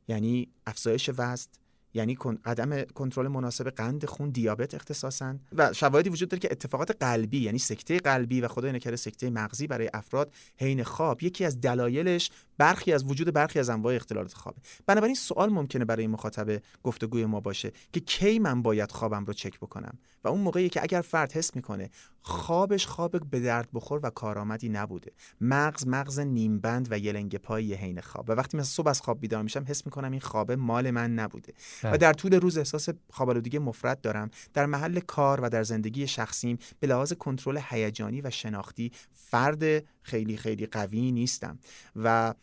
یعنی 0.07 0.49
افزایش 0.67 1.09
وزن 1.17 1.49
یعنی 1.93 2.17
عدم 2.45 2.83
کنترل 2.83 3.27
مناسب 3.27 3.69
قند 3.69 4.05
خون 4.05 4.29
دیابت 4.29 4.73
اختصاصا 4.73 5.35
و 5.55 5.73
شواهدی 5.73 6.09
وجود 6.09 6.29
داره 6.29 6.39
که 6.39 6.47
اتفاقات 6.51 6.97
قلبی 6.99 7.39
یعنی 7.39 7.57
سکته 7.57 7.99
قلبی 7.99 8.41
و 8.41 8.47
خدای 8.47 8.71
نکرده 8.71 8.95
سکته 8.95 9.29
مغزی 9.29 9.67
برای 9.67 9.89
افراد 9.93 10.33
حین 10.57 10.83
خواب 10.83 11.23
یکی 11.23 11.45
از 11.45 11.61
دلایلش 11.61 12.31
برخی 12.57 12.93
از 12.93 13.03
وجود 13.03 13.33
برخی 13.33 13.59
از 13.59 13.69
انواع 13.69 13.95
اختلالات 13.95 14.33
خوابه. 14.33 14.61
بنابراین 14.85 15.15
سوال 15.15 15.49
ممکنه 15.49 15.85
برای 15.85 16.07
مخاطب 16.07 16.61
گفتگوی 16.83 17.25
ما 17.25 17.39
باشه 17.39 17.71
که 17.93 17.99
کی 17.99 18.39
من 18.39 18.61
باید 18.61 18.91
خوابم 18.91 19.25
رو 19.25 19.33
چک 19.33 19.59
بکنم؟ 19.59 19.97
و 20.23 20.27
اون 20.27 20.39
موقعی 20.39 20.69
که 20.69 20.83
اگر 20.83 21.01
فرد 21.01 21.31
حس 21.31 21.55
می‌کنه 21.55 21.89
خوابش 22.21 22.87
خواب 22.87 23.29
به 23.29 23.39
درد 23.39 23.69
بخور 23.73 23.99
و 24.03 24.09
کارآمدی 24.09 24.69
نبوده. 24.69 25.11
مغز 25.41 25.87
مغز 25.87 26.19
نیمبند 26.19 26.87
و 26.91 26.99
یلنگ 26.99 27.35
پای 27.35 27.73
حین 27.73 28.01
خواب. 28.01 28.29
و 28.29 28.33
وقتی 28.33 28.57
من 28.57 28.63
صبح 28.63 28.89
از 28.89 29.01
خواب 29.01 29.19
بیدار 29.19 29.43
میشم 29.43 29.65
حس 29.67 29.85
می‌کنم 29.85 30.11
این 30.11 30.19
خواب 30.19 30.51
مال 30.51 30.91
من 30.91 31.13
نبوده. 31.13 31.53
و 31.83 31.87
بله. 31.87 31.97
در 31.97 32.13
طول 32.13 32.33
روز 32.33 32.57
احساس 32.57 32.89
خوابالودگی 33.09 33.59
مفرد 33.59 34.01
دارم. 34.01 34.29
در 34.53 34.65
محل 34.65 34.99
کار 34.99 35.41
و 35.41 35.49
در 35.49 35.63
زندگی 35.63 36.07
شخصیم 36.07 36.57
به 36.79 36.87
لحاظ 36.87 37.13
کنترل 37.13 37.59
هیجانی 37.69 38.21
و 38.21 38.29
شناختی 38.29 38.91
فرد 39.13 39.83
خیلی 40.01 40.37
خیلی 40.37 40.65
قوی 40.65 41.11
نیستم. 41.11 41.59
و 41.95 42.33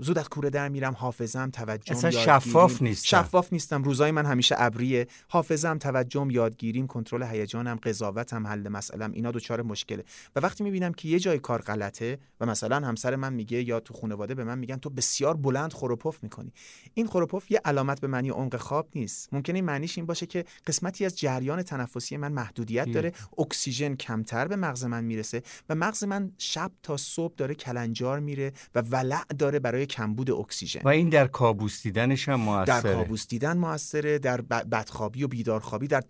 زود 0.00 0.18
از 0.18 0.28
کوره 0.28 0.50
در 0.50 0.68
میرم 0.68 0.92
حافظم 0.92 1.50
توجهم 1.50 1.96
اصلا 1.96 2.10
شفاف 2.10 2.82
نیستم. 2.82 3.22
شفاف 3.22 3.52
نیستم. 3.52 3.82
روزای 3.82 4.10
من 4.10 4.26
همیشه 4.26 4.54
ابریه. 4.58 5.06
حافظم 5.28 5.78
توجهم 5.78 6.30
یادگیریم 6.30 6.86
کنترل 6.86 7.22
هیجانم 7.22 7.76
قضاوتم 7.76 8.46
حل 8.46 8.68
مسئلم 8.68 9.12
اینا 9.12 9.30
دوچار 9.30 9.62
مشکله. 9.62 10.04
و 10.36 10.40
وقتی 10.40 10.64
می‌بینم 10.64 10.92
که 10.92 11.08
یه 11.08 11.18
جای 11.18 11.38
کار 11.38 11.62
غلطه 11.62 12.18
و 12.40 12.46
مثلا 12.46 12.86
همسر 12.86 13.16
من 13.16 13.32
میگه 13.32 13.62
یا 13.62 13.80
تو 13.80 13.94
خانواده 13.94 14.34
به 14.34 14.44
من 14.44 14.58
میگن 14.58 14.76
تو 14.76 14.90
بسیار 14.90 15.36
بلند 15.36 15.72
خروپف 15.72 16.22
می‌کنی. 16.22 16.52
این 16.94 17.06
خروپف 17.06 17.50
یه 17.50 17.60
علامت 17.64 18.00
به 18.00 18.06
معنی 18.06 18.30
عمق 18.30 18.56
خواب 18.56 18.88
نیست. 18.94 19.34
ممکنه 19.34 19.62
معنیش 19.62 19.98
این 19.98 20.06
باشه 20.06 20.26
که 20.26 20.44
قسمتی 20.66 21.04
از 21.04 21.18
جریان 21.18 21.62
تنفسی 21.62 22.16
من 22.16 22.32
محدودیت 22.32 22.92
داره 22.92 23.12
اکسیژن 23.38 23.94
کمتر 23.94 24.48
به 24.48 24.56
مغز 24.56 24.84
من 24.84 25.04
می‌رسه 25.04 25.42
و 25.68 25.74
مغز 25.74 26.04
من 26.04 26.32
شب 26.38 26.70
تا 26.82 26.96
صبح 26.96 27.34
داره 27.36 27.54
کلنجار 27.54 28.20
میره 28.20 28.52
و 28.74 28.82
ولع 28.92 29.24
داره 29.38 29.58
برای 29.58 29.86
کمبود 29.86 30.30
اکسیژن. 30.30 30.80
و 30.84 30.88
این 30.88 31.08
در 31.08 31.26
کابوس 31.26 31.82
دیدنش 31.82 32.28
هم 32.28 32.40
موثره. 32.40 32.82
در 32.82 32.94
کابوس 32.94 33.28
دیدن 33.28 33.58
موثره 33.58 34.18
در 34.18 34.40
بدخوابی 34.40 35.24
و 35.24 35.28
بیدارخوابی 35.28 35.86
در 35.86 36.02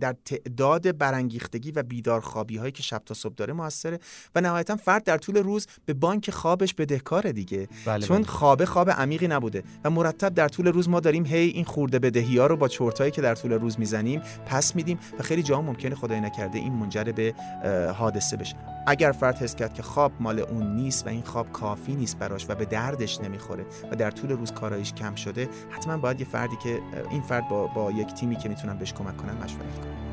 در 0.00 0.16
تعداد 0.24 0.98
برانگیختگی 0.98 1.72
و 1.72 1.82
بیدارخوابی 1.82 2.56
هایی 2.56 2.72
که 2.72 2.82
شب 2.82 3.02
تا 3.06 3.14
صبح 3.14 3.34
داره 3.34 3.52
موثره 3.52 3.98
و 4.34 4.40
نهایتا 4.40 4.76
فرد 4.76 5.04
در 5.04 5.18
طول 5.18 5.36
روز 5.36 5.66
به 5.86 5.94
بانک 5.94 6.30
خوابش 6.30 6.74
بدهکاره 6.74 7.32
دیگه. 7.32 7.68
بله 7.86 8.06
چون 8.06 8.16
بله. 8.16 8.26
خوابه 8.26 8.66
خواب 8.66 8.90
عمیقی 8.90 9.28
نبوده 9.28 9.62
و 9.84 9.90
مرتب 9.90 10.34
در 10.34 10.48
طول 10.48 10.66
روز 10.66 10.88
ما 10.88 11.00
داریم 11.00 11.26
هی 11.26 11.48
این 11.48 11.64
خورده 11.64 11.98
بدهی 11.98 12.38
ها 12.38 12.46
رو 12.46 12.56
با 12.56 12.68
چرتایی 12.68 13.10
که 13.10 13.22
در 13.22 13.34
طول 13.34 13.52
روز 13.52 13.78
می‌زنیم 13.78 14.22
پس 14.46 14.76
میدیم 14.76 14.98
و 15.18 15.22
خیلی 15.22 15.42
جا 15.42 15.60
ممکنه 15.60 15.94
خدای 15.94 16.20
نکرده 16.20 16.58
این 16.58 16.72
منجر 16.72 17.04
به 17.04 17.34
حادثه 17.98 18.36
بشه. 18.36 18.56
اگر 18.86 19.12
فرد 19.12 19.36
حس 19.36 19.54
کرد 19.54 19.74
که 19.74 19.82
خواب 19.82 20.12
مال 20.20 20.38
اون 20.40 20.76
نیست 20.76 21.06
و 21.06 21.08
این 21.08 21.22
خواب 21.22 21.52
کافی 21.52 21.94
نیست 21.94 22.21
براش 22.28 22.50
و 22.50 22.54
به 22.54 22.64
دردش 22.64 23.20
نمی‌خوره 23.20 23.64
و 23.92 23.96
در 23.96 24.10
طول 24.10 24.30
روز 24.30 24.52
کارایش 24.52 24.92
کم 24.92 25.14
شده 25.14 25.48
حتما 25.70 25.96
باید 25.96 26.20
یه 26.20 26.26
فردی 26.26 26.56
که 26.56 26.80
این 27.10 27.22
فرد 27.22 27.48
با, 27.48 27.66
با 27.66 27.90
یک 27.90 28.14
تیمی 28.14 28.36
که 28.36 28.48
می‌تونن 28.48 28.78
بهش 28.78 28.92
کمک 28.92 29.16
کنن 29.16 29.34
مشورت 29.34 29.80
کنه. 29.80 30.11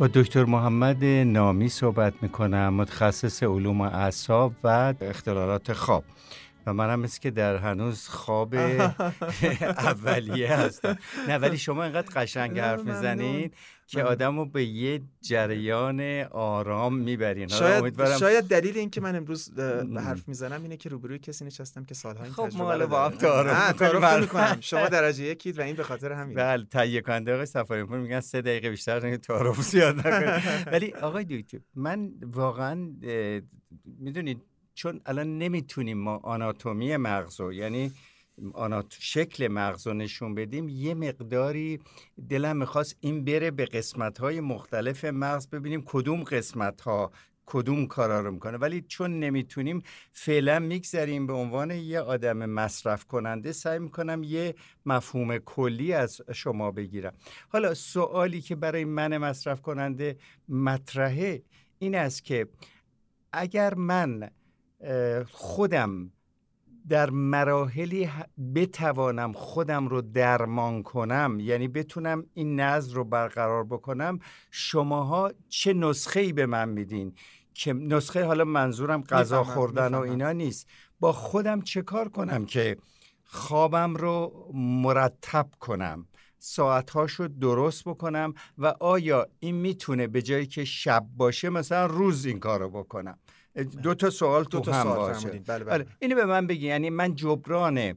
با 0.00 0.06
دکتر 0.06 0.44
محمد 0.44 1.04
نامی 1.04 1.68
صحبت 1.68 2.14
می‌کنم 2.22 2.74
متخصص 2.74 3.42
علوم 3.42 3.80
اعصاب 3.80 4.52
و 4.64 4.94
اختلالات 5.00 5.72
خواب. 5.72 6.04
و 6.66 6.72
منم 6.72 7.00
مثل 7.00 7.20
که 7.20 7.30
در 7.30 7.56
هنوز 7.56 8.08
خواب 8.08 8.54
اولیه 9.88 10.52
هستم. 10.56 10.98
نه 11.28 11.38
ولی 11.38 11.58
شما 11.58 11.84
اینقدر 11.84 12.08
قشنگ 12.14 12.58
حرف 12.58 12.84
می‌زنید 12.84 13.54
که 13.86 14.02
آدم 14.02 14.38
رو 14.38 14.46
به 14.46 14.64
یه 14.64 15.00
جریان 15.20 16.00
آرام 16.30 16.96
می‌برین. 16.96 17.48
شاید, 17.48 18.16
شاید 18.18 18.44
دلیل 18.44 18.78
این 18.78 18.90
که 18.90 19.00
من 19.00 19.16
امروز 19.16 19.58
حرف 19.96 20.28
می‌زنم 20.28 20.62
اینه 20.62 20.76
که 20.76 20.88
روبروی 20.88 21.18
کسی 21.18 21.44
نشستم 21.44 21.84
که 21.84 21.94
سالها 21.94 22.24
این 22.24 22.32
خب 22.32 22.48
ما 22.56 22.86
با 22.86 23.04
هم 23.04 23.10
تعارف 23.10 24.20
می‌کنم 24.20 24.56
شما 24.60 24.88
درجه 24.98 25.24
یکید 25.24 25.58
و 25.58 25.62
این 25.62 25.76
به 25.76 25.82
خاطر 25.82 26.12
همین. 26.12 26.36
بله 26.36 26.64
تهیه 26.64 27.00
کننده 27.00 27.32
آقای 27.32 27.46
سفاری 27.46 27.82
میگن 27.82 28.20
سه 28.20 28.42
دقیقه 28.42 28.70
بیشتر 28.70 29.16
تعارف 29.16 29.62
زیاد 29.62 30.06
نکنید 30.06 30.42
ولی 30.72 30.92
آقای 30.92 31.24
دکتر 31.24 31.58
من 31.74 32.10
واقعا 32.22 32.90
می‌دونید 33.98 34.42
چون 34.80 35.00
الان 35.06 35.38
نمی‌تونیم 35.38 35.98
ما 35.98 36.16
آناتومی 36.16 36.96
مغزو 36.96 37.52
یعنی 37.52 37.92
آنات 38.52 38.96
شکل 38.98 39.48
مغز 39.48 39.86
رو 39.86 39.94
نشون 39.94 40.34
بدیم 40.34 40.68
یه 40.68 40.94
مقداری 40.94 41.80
دلم 42.28 42.56
می‌خواست 42.56 42.96
این 43.00 43.24
بره 43.24 43.50
به 43.50 43.64
قسمت 43.64 44.18
های 44.18 44.40
مختلف 44.40 45.04
مغز 45.04 45.48
ببینیم 45.48 45.82
کدوم 45.86 46.22
قسمت 46.22 46.80
ها 46.80 47.12
کدوم 47.46 47.86
کارا 47.86 48.20
رو 48.20 48.30
می‌کنه. 48.30 48.56
ولی 48.56 48.80
چون 48.80 49.20
نمی‌تونیم 49.20 49.82
فعلا 50.12 50.58
میگذریم 50.58 51.26
به 51.26 51.32
عنوان 51.32 51.70
یه 51.70 52.00
آدم 52.00 52.46
مصرف 52.46 53.04
کننده 53.04 53.52
سعی 53.52 53.78
می‌کنم 53.78 54.22
یه 54.22 54.54
مفهوم 54.86 55.38
کلی 55.38 55.92
از 55.92 56.20
شما 56.34 56.70
بگیرم. 56.70 57.12
حالا 57.48 57.74
سوالی 57.74 58.40
که 58.40 58.56
برای 58.56 58.84
من 58.84 59.18
مصرف 59.18 59.60
کننده 59.62 60.16
مطرحه 60.48 61.42
این 61.78 61.94
است 61.94 62.24
که 62.24 62.48
اگر 63.32 63.74
من 63.74 64.30
خودم 65.26 66.10
در 66.88 67.10
مراحلی 67.10 68.10
بتوانم 68.54 69.32
خودم 69.32 69.88
رو 69.88 70.00
درمان 70.00 70.82
کنم 70.82 71.38
یعنی 71.40 71.68
بتونم 71.68 72.26
این 72.34 72.60
نظر 72.60 72.94
رو 72.94 73.04
برقرار 73.04 73.64
بکنم 73.64 74.18
شماها 74.50 75.32
چه 75.48 75.72
نسخه 75.72 76.20
ای 76.20 76.32
به 76.32 76.46
من 76.46 76.68
میدین؟ 76.68 77.14
که 77.54 77.72
نسخه 77.72 78.24
حالا 78.24 78.44
منظورم 78.44 79.02
غذا 79.02 79.44
خوردن 79.44 79.94
و 79.94 80.00
اینا 80.00 80.32
نیست. 80.32 80.68
با 81.00 81.12
خودم 81.12 81.60
چه 81.60 81.82
کار 81.82 82.08
کنم 82.08 82.44
که 82.44 82.76
خوابم 83.24 83.94
رو 83.94 84.46
مرتب 84.54 85.48
کنم 85.60 86.06
ساعتهاش 86.38 87.12
رو 87.12 87.28
درست 87.28 87.84
بکنم 87.84 88.34
و 88.58 88.66
آیا 88.80 89.26
این 89.40 89.54
می‌تونه 89.54 90.06
به 90.06 90.22
جایی 90.22 90.46
که 90.46 90.64
شب 90.64 91.06
باشه 91.16 91.50
مثلا 91.50 91.86
روز 91.86 92.24
این 92.24 92.38
کار 92.38 92.60
رو 92.60 92.70
بکنم؟ 92.70 93.18
دو 93.82 93.94
تا 93.94 94.10
سوال 94.10 94.44
تو 94.44 94.60
دو 94.60 94.72
هم 94.72 94.84
باشه 94.84 95.28
بله 95.28 95.38
بله. 95.38 95.64
بله. 95.64 95.86
اینو 95.98 96.16
به 96.16 96.24
من 96.24 96.46
بگی 96.46 96.66
یعنی 96.66 96.90
من 96.90 97.14
جبران 97.14 97.94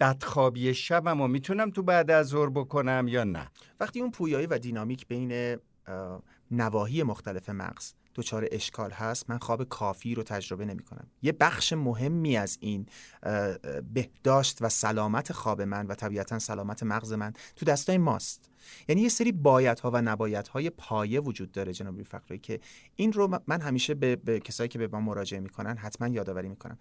بدخوابی 0.00 0.74
شبم 0.74 1.22
رو 1.22 1.28
می‌تونم 1.28 1.70
تو 1.70 1.82
بعد 1.82 2.10
از 2.10 2.26
ظهر 2.26 2.48
بکنم 2.48 3.06
یا 3.08 3.24
نه 3.24 3.48
وقتی 3.80 4.00
اون 4.00 4.10
پویایی 4.10 4.46
و 4.46 4.58
دینامیک 4.58 5.06
بین 5.08 5.56
نواحی 6.50 7.02
مختلف 7.02 7.48
مغز 7.48 7.94
دچار 8.14 8.48
اشکال 8.50 8.90
هست 8.90 9.30
من 9.30 9.38
خواب 9.38 9.64
کافی 9.64 10.14
رو 10.14 10.22
تجربه 10.22 10.64
نمی 10.64 10.82
کنم 10.82 11.06
یه 11.22 11.32
بخش 11.32 11.72
مهمی 11.72 12.36
از 12.36 12.58
این 12.60 12.86
بهداشت 13.94 14.58
و 14.60 14.68
سلامت 14.68 15.32
خواب 15.32 15.62
من 15.62 15.86
و 15.86 15.94
طبیعتا 15.94 16.38
سلامت 16.38 16.82
مغز 16.82 17.12
من 17.12 17.32
تو 17.56 17.66
دستای 17.66 17.98
ماست. 17.98 18.50
یعنی 18.88 19.00
یه 19.00 19.08
سری 19.08 19.34
ها 19.82 19.90
و 19.94 20.42
های 20.52 20.70
پایه 20.70 21.20
وجود 21.20 21.52
داره 21.52 21.72
جناب 21.72 22.02
فقری 22.02 22.38
که 22.38 22.60
این 22.96 23.12
رو 23.12 23.40
من 23.46 23.60
همیشه 23.60 23.94
به, 23.94 24.16
به 24.16 24.40
کسایی 24.40 24.68
که 24.68 24.78
به 24.78 24.88
ما 24.88 25.00
مراجعه 25.00 25.40
می‌کنن 25.40 25.76
حتما 25.76 26.08
یادآوری 26.08 26.48
می‌کنم. 26.48 26.78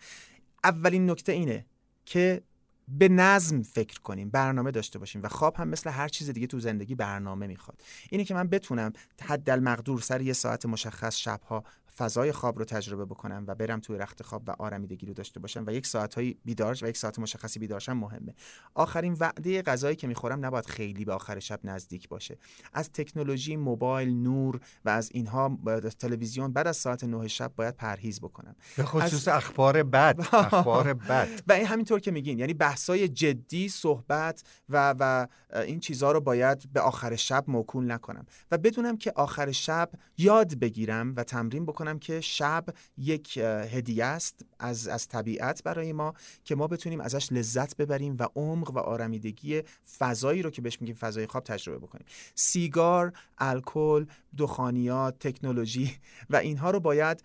اولین 0.63 1.09
نکته 1.09 1.31
اینه 1.31 1.65
که 2.05 2.41
به 2.89 3.09
نظم 3.09 3.61
فکر 3.61 3.99
کنیم 3.99 4.29
برنامه 4.29 4.71
داشته 4.71 4.99
باشیم 4.99 5.21
و 5.23 5.27
خواب 5.27 5.55
هم 5.55 5.67
مثل 5.67 5.89
هر 5.89 6.07
چیز 6.07 6.29
دیگه 6.29 6.47
تو 6.47 6.59
زندگی 6.59 6.95
برنامه 6.95 7.47
می‌خواد. 7.47 7.81
اینه 8.09 8.23
که 8.23 8.33
من 8.33 8.47
بتونم 8.47 8.93
حد 9.21 9.51
مقدور 9.51 10.01
سر 10.01 10.21
یه 10.21 10.33
ساعت 10.33 10.65
مشخص 10.65 11.15
شبها 11.15 11.63
فضای 11.99 12.31
خواب 12.31 12.59
رو 12.59 12.65
تجربه 12.65 13.05
بکنم 13.05 13.43
و 13.47 13.55
برم 13.55 13.79
توی 13.79 13.97
رخت 13.97 14.23
خواب 14.23 14.43
و 14.47 14.51
آرمیدگی 14.59 15.05
رو 15.05 15.13
داشته 15.13 15.39
باشم 15.39 15.63
و 15.67 15.73
یک 15.73 15.87
ساعت 15.87 16.15
های 16.15 16.35
بیدار 16.45 16.77
و 16.81 16.87
یک 16.87 16.97
ساعت 16.97 17.19
مشخصی 17.19 17.59
بیدارشم 17.59 17.93
مهمه. 17.93 18.35
آخرین 18.73 19.17
وعده 19.19 19.61
غذایی 19.61 19.95
که 19.95 20.07
می‌خورم 20.07 20.45
نباید 20.45 20.65
خیلی 20.65 21.05
به 21.05 21.13
آخر 21.13 21.39
شب 21.39 21.59
نزدیک 21.63 22.09
باشه. 22.09 22.37
از 22.73 22.91
تکنولوژی 22.91 23.55
موبایل 23.55 24.09
نور 24.09 24.59
و 24.85 24.89
از 24.89 25.09
اینها 25.13 25.57
تلویزیون 25.99 26.53
بعد 26.53 26.67
از 26.67 26.77
ساعت 26.77 27.03
9 27.03 27.27
شب 27.27 27.51
باید 27.55 27.75
پرهیز 27.75 28.21
بکنم. 28.21 28.55
به 28.77 28.83
خصوص 28.83 29.27
از... 29.27 29.35
اخبار 29.35 29.83
بد 29.83 30.19
اخبار 30.33 30.93
بد. 31.09 31.27
و 31.47 31.51
این 31.51 31.65
همینطور 31.65 31.99
که 31.99 32.11
میگین 32.11 32.39
یعنی 32.39 32.53
بحثای 32.53 33.07
جدی 33.07 33.69
صحبت 33.69 34.43
و 34.69 34.95
و 34.99 35.27
این 35.53 35.79
چیزها 35.79 36.11
رو 36.11 36.21
باید 36.21 36.73
به 36.73 36.81
آخر 36.81 37.15
شب 37.15 37.43
موکول 37.47 37.91
نکنم. 37.91 38.25
و 38.51 38.57
بدونم 38.57 38.97
که 38.97 39.11
آخر 39.15 39.51
شب 39.51 39.89
یاد 40.17 40.55
بگیرم 40.59 41.13
و 41.15 41.23
تمرین 41.23 41.65
بکنم 41.65 41.88
که 41.97 42.21
شب 42.21 42.65
یک 42.97 43.37
هدیه 43.37 44.05
است. 44.05 44.45
از, 44.59 44.87
از 44.87 45.07
طبیعت 45.07 45.63
برای 45.63 45.93
ما 45.93 46.13
که 46.43 46.55
ما 46.55 46.67
بتونیم 46.67 47.01
ازش 47.01 47.31
لذت 47.31 47.77
ببریم 47.77 48.15
و 48.19 48.27
عمق 48.35 48.71
و 48.71 48.77
آرمیدگی 48.77 49.63
فضایی 49.99 50.41
رو 50.41 50.49
که 50.49 50.61
بهش 50.61 50.81
میگیم 50.81 50.95
فضای 50.95 51.27
خواب 51.27 51.43
تجربه 51.43 51.77
بکنیم. 51.77 52.05
سیگار 52.35 53.13
الکل 53.37 54.05
دخانیات 54.37 55.19
تکنولوژی 55.19 55.95
و 56.29 56.35
اینها 56.35 56.71
رو 56.71 56.79
باید 56.79 57.23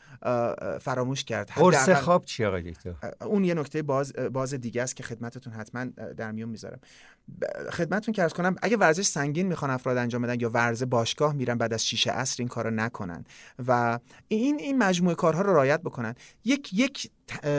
فراموش 0.81 1.25
کرد. 1.25 1.51
قرص 1.55 1.89
خواب 1.89 2.25
چی 2.25 2.45
آقای 2.45 2.75
اون 3.21 3.45
یه 3.45 3.55
نکته 3.55 3.83
باز, 3.83 4.13
باز 4.13 4.55
دیگه 4.55 4.83
است 4.83 4.97
که 4.97 5.03
خدمتتون 5.03 5.53
حتما 5.53 5.85
در 6.17 6.33
میون 6.33 6.49
می‌ذارم. 6.49 6.81
خدمتتون 7.71 8.15
که 8.15 8.23
ارز 8.23 8.33
کنم 8.33 8.57
اگه 8.63 8.77
ورزش 8.77 9.07
سنگین 9.07 9.47
می‌خوان 9.47 9.71
افراد 9.71 9.97
انجام 9.97 10.23
بدن 10.23 10.41
یا 10.41 10.51
ورزه 10.51 10.87
باشگاه 10.87 11.33
میرن 11.33 11.59
بعد 11.59 11.73
از 11.73 11.87
شیشه 11.87 12.11
عصر 12.11 12.37
این 12.39 12.49
کارو 12.49 12.71
نکنن 12.71 13.25
و 13.67 13.99
این 14.29 14.59
این 14.59 14.79
مجموعه 14.79 15.15
کارها 15.15 15.43
رو 15.43 15.53
رعایت 15.53 15.81
بکنن. 15.81 16.15
یک 16.45 16.71
یک 16.73 17.11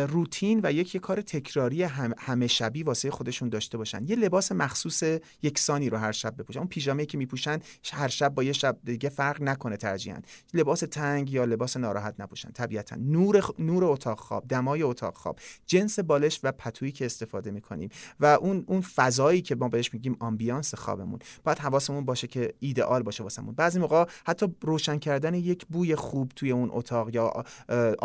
روتین 0.08 0.60
و 0.63 0.71
یک, 0.71 0.97
کار 0.97 1.21
تکراری 1.21 1.84
هم 1.84 2.13
همه 2.17 2.47
شبی 2.47 2.84
واسه 2.84 3.12
خودشون 3.12 3.49
داشته 3.49 3.78
باشن. 3.78 4.06
یه 4.08 4.15
لباس 4.15 4.51
مخصوص 4.51 5.04
یکسانی 5.43 5.89
رو 5.89 5.97
هر 5.97 6.12
شب 6.12 6.38
بپوشن. 6.38 6.60
اون 6.60 6.67
پیژامه 6.67 7.06
که 7.06 7.17
میپوشن 7.17 7.60
هر 7.93 8.08
شب 8.08 8.30
با 8.36 8.43
یه 8.43 8.54
شب 8.54 8.78
دیگه 8.84 9.10
فرق 9.10 9.41
نکنه 9.41 9.78
ترجیحاً. 9.78 10.19
لباس 10.54 10.80
تنگ 10.80 11.32
یا 11.32 11.45
لباس 11.45 11.78
ناراحت 11.78 12.15
نپوشن. 12.19 12.51
طبیعتا. 12.51 12.95
نور 12.95 13.41
نور 13.60 13.86
اتاق 13.86 14.19
خواب 14.19 14.47
دمای 14.47 14.82
اتاق 14.82 15.17
خواب. 15.17 15.39
جنس 15.65 15.99
بالش 15.99 16.39
و 16.43 16.51
پتویی 16.51 16.91
که 16.91 17.06
استفاده 17.06 17.51
می‌کنیم. 17.51 17.89
و 18.19 18.25
اون 18.25 18.63
اون 18.67 18.82
فضایی 18.82 19.41
که 19.41 19.56
ما 19.56 19.69
بهش 19.69 19.93
میگیم 19.93 20.15
ambiance 20.19 20.75
خوابمون. 20.75 21.19
باید 21.43 21.60
حواسمون 21.60 22.06
باشه 22.06 22.28
که 22.28 22.54
ایدئال 22.60 23.04
باشه 23.04 23.23
واسمون. 23.23 23.56
بعضی 23.56 23.80
موقع 23.80 24.06
حتی 24.28 24.56
روشن 24.62 24.97
کردن 24.97 25.34
یک 25.34 25.65
بوی 25.65 25.95
خوب 25.95 26.32
توی 26.36 26.51
اون 26.51 26.69
اتاق 26.73 27.15
یا 27.15 27.43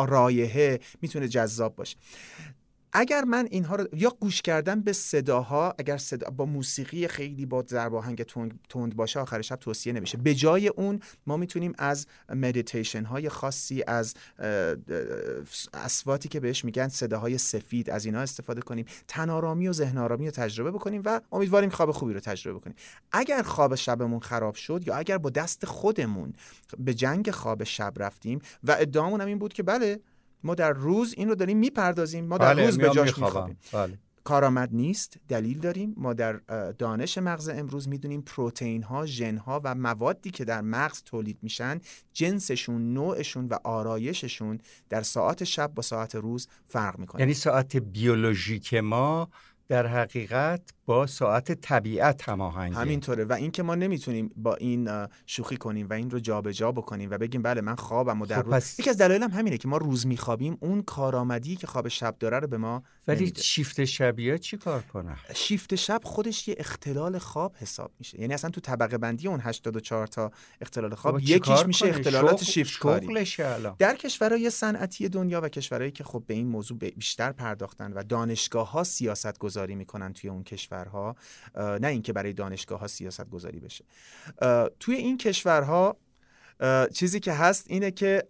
رایحه 0.08 0.80
می‌تونه 1.02 1.28
جذاب 1.50 1.76
باشه. 1.76 1.96
اگر 2.92 3.24
من 3.24 3.48
اینها 3.50 3.76
رو 3.76 3.86
یا 3.92 4.16
گوش 4.20 4.42
کردن 4.42 4.80
به 4.80 4.92
صداها 4.92 5.74
اگر 5.78 5.96
صدا 5.96 6.30
با 6.30 6.46
موسیقی 6.46 7.08
خیلی 7.08 7.46
با 7.46 7.64
ضرب 7.68 7.94
آهنگ 7.94 8.22
تند 8.68 8.96
باشه 8.96 9.20
آخر 9.20 9.42
شب 9.42 9.56
توصیه 9.56 9.92
نمیشه. 9.92 10.18
به 10.18 10.34
جای 10.34 10.68
اون 10.68 11.00
ما 11.26 11.36
می‌تونیم 11.36 11.72
از 11.78 12.06
مدیتیشن 12.28 13.04
های 13.04 13.28
خاصی 13.28 13.84
از 13.86 14.14
اسواتی 15.74 16.28
که 16.28 16.40
بهش 16.40 16.64
میگن 16.64 16.88
صداهای 16.88 17.38
سفید 17.38 17.90
از 17.90 18.04
اینا 18.04 18.20
استفاده 18.20 18.60
کنیم. 18.60 18.84
تنارامی 19.08 19.68
و 19.68 19.72
ذهن 19.72 19.98
آرامی 19.98 20.24
رو 20.24 20.30
تجربه 20.30 20.70
بکنیم 20.70 21.02
و 21.04 21.20
امیدواریم 21.32 21.70
خواب 21.70 21.90
خوبی 21.90 22.12
رو 22.12 22.20
تجربه 22.20 22.58
بکنیم 22.58 22.76
اگر 23.12 23.42
خواب 23.42 23.74
شبمون 23.74 24.20
خراب 24.20 24.54
شد 24.54 24.82
یا 24.86 24.94
اگر 24.94 25.18
با 25.18 25.30
دست 25.30 25.64
خودمون 25.64 26.32
به 26.78 26.94
جنگ 26.94 27.30
خواب 27.30 27.64
شب 27.64 27.92
رفتیم 27.96 28.40
و 28.64 28.76
ادعامون 28.80 29.20
هم 29.20 29.26
این 29.26 29.38
بود 29.38 29.52
که 29.52 29.62
بله 29.62 30.00
ما 30.44 30.54
در 30.54 30.72
روز 30.72 31.14
این 31.16 31.28
رو 31.28 31.34
داریم 31.34 31.58
می‌پردازیم. 31.58 32.24
ما 32.26 32.38
در 32.38 32.54
بله، 32.54 32.66
روز 32.66 32.78
به 32.78 32.90
جاش 32.90 33.18
میخوابیم. 33.18 33.58
بله. 33.72 33.98
کارآمد 34.24 34.68
نیست 34.72 35.16
دلیل 35.28 35.58
داریم. 35.58 35.94
ما 35.96 36.12
در 36.12 36.32
دانش 36.78 37.18
مغز 37.18 37.48
امروز 37.48 37.88
می‌دونیم 37.88 38.22
پروتئین 38.22 38.82
ها 38.82 39.06
ژن 39.06 39.36
ها 39.36 39.60
و 39.64 39.74
موادی 39.74 40.30
که 40.30 40.44
در 40.44 40.60
مغز 40.60 41.02
تولید 41.02 41.38
میشن 41.42 41.80
جنسشون 42.12 42.92
نوعشون 42.92 43.48
و 43.48 43.58
آرایششون 43.64 44.58
در 44.88 45.02
ساعت 45.02 45.44
شب 45.44 45.74
با 45.74 45.82
ساعت 45.82 46.14
روز 46.14 46.48
فرق 46.68 46.98
می‌کنه. 46.98 47.20
یعنی 47.20 47.34
ساعت 47.34 47.76
بیولوژیک 47.76 48.74
ما 48.74 49.28
در 49.70 49.86
حقیقت 49.86 50.60
با 50.86 51.06
ساعت 51.06 51.52
طبیعت 51.52 52.28
هماهنگه. 52.28 52.76
همینطوره 52.76 53.24
و 53.24 53.32
اینکه 53.32 53.62
ما 53.62 53.74
نمی‌تونیم 53.74 54.30
با 54.36 54.54
این 54.54 55.06
شوخی 55.26 55.56
کنیم 55.56 55.86
و 55.90 55.92
این 55.92 56.10
رو 56.10 56.20
جابجا 56.20 56.52
جا 56.52 56.72
بکنیم 56.72 57.10
و 57.10 57.18
بگیم 57.18 57.42
بله 57.42 57.60
من 57.60 57.74
خوابم 57.74 58.22
و 58.22 58.26
در 58.26 58.42
خب 58.42 58.54
روز 58.54 58.80
یکی 58.80 58.90
از 58.90 58.98
دلایلم 58.98 59.30
همینه 59.30 59.58
که 59.58 59.68
ما 59.68 59.76
روز 59.76 60.06
میخوابیم 60.06 60.56
اون 60.60 60.82
کارآمدی 60.82 61.56
که 61.56 61.66
خواب 61.66 61.88
شب 61.88 62.16
داره 62.18 62.38
رو 62.38 62.46
به 62.46 62.58
ما 62.58 62.82
ولی 63.08 63.20
نمیده. 63.20 63.42
شیفت 63.42 63.84
شبیه 63.84 64.38
چی 64.38 64.56
کار 64.56 64.82
کنه؟ 64.82 65.16
شیفت 65.34 65.74
شب 65.74 66.00
خودش 66.04 66.48
یه 66.48 66.54
اختلال 66.58 67.18
خواب 67.18 67.56
حساب 67.56 67.92
میشه. 67.98 68.20
یعنی 68.20 68.34
اصلا 68.34 68.50
تو 68.50 68.60
طبقه 68.60 68.98
بندی 68.98 69.28
اون 69.28 69.40
84 69.40 70.06
تا 70.06 70.30
اختلال 70.60 70.94
خواب 70.94 71.20
یکیش 71.20 71.66
میشه 71.66 71.86
اختلالات 71.86 72.44
شیفت 72.44 72.78
کاری. 72.78 73.24
در 73.78 73.96
کشورهای 73.96 74.50
صنعتی 74.50 75.08
دنیا 75.08 75.40
و 75.40 75.48
کشورهایی 75.48 75.92
که 75.92 76.04
خب 76.04 76.22
به 76.26 76.34
این 76.34 76.46
موضوع 76.46 76.78
بیشتر 76.78 77.32
پرداختن 77.32 77.92
و 77.92 78.02
دانشگاه 78.02 78.70
ها 78.70 78.84
سیاست 78.84 79.38
گذاری 79.60 79.74
می‌کنن 79.74 80.12
توی 80.12 80.30
اون 80.30 80.44
کشورها 80.44 81.16
نه 81.56 81.86
اینکه 81.88 82.12
برای 82.12 82.32
دانشگاه 82.32 82.80
ها 82.80 82.86
سیاست 82.86 83.30
گذاری 83.30 83.60
بشه 83.60 83.84
توی 84.80 84.94
این 84.94 85.18
کشورها 85.18 85.96
چیزی 86.92 87.20
که 87.20 87.32
هست 87.32 87.66
اینه 87.68 87.90
که 87.90 88.24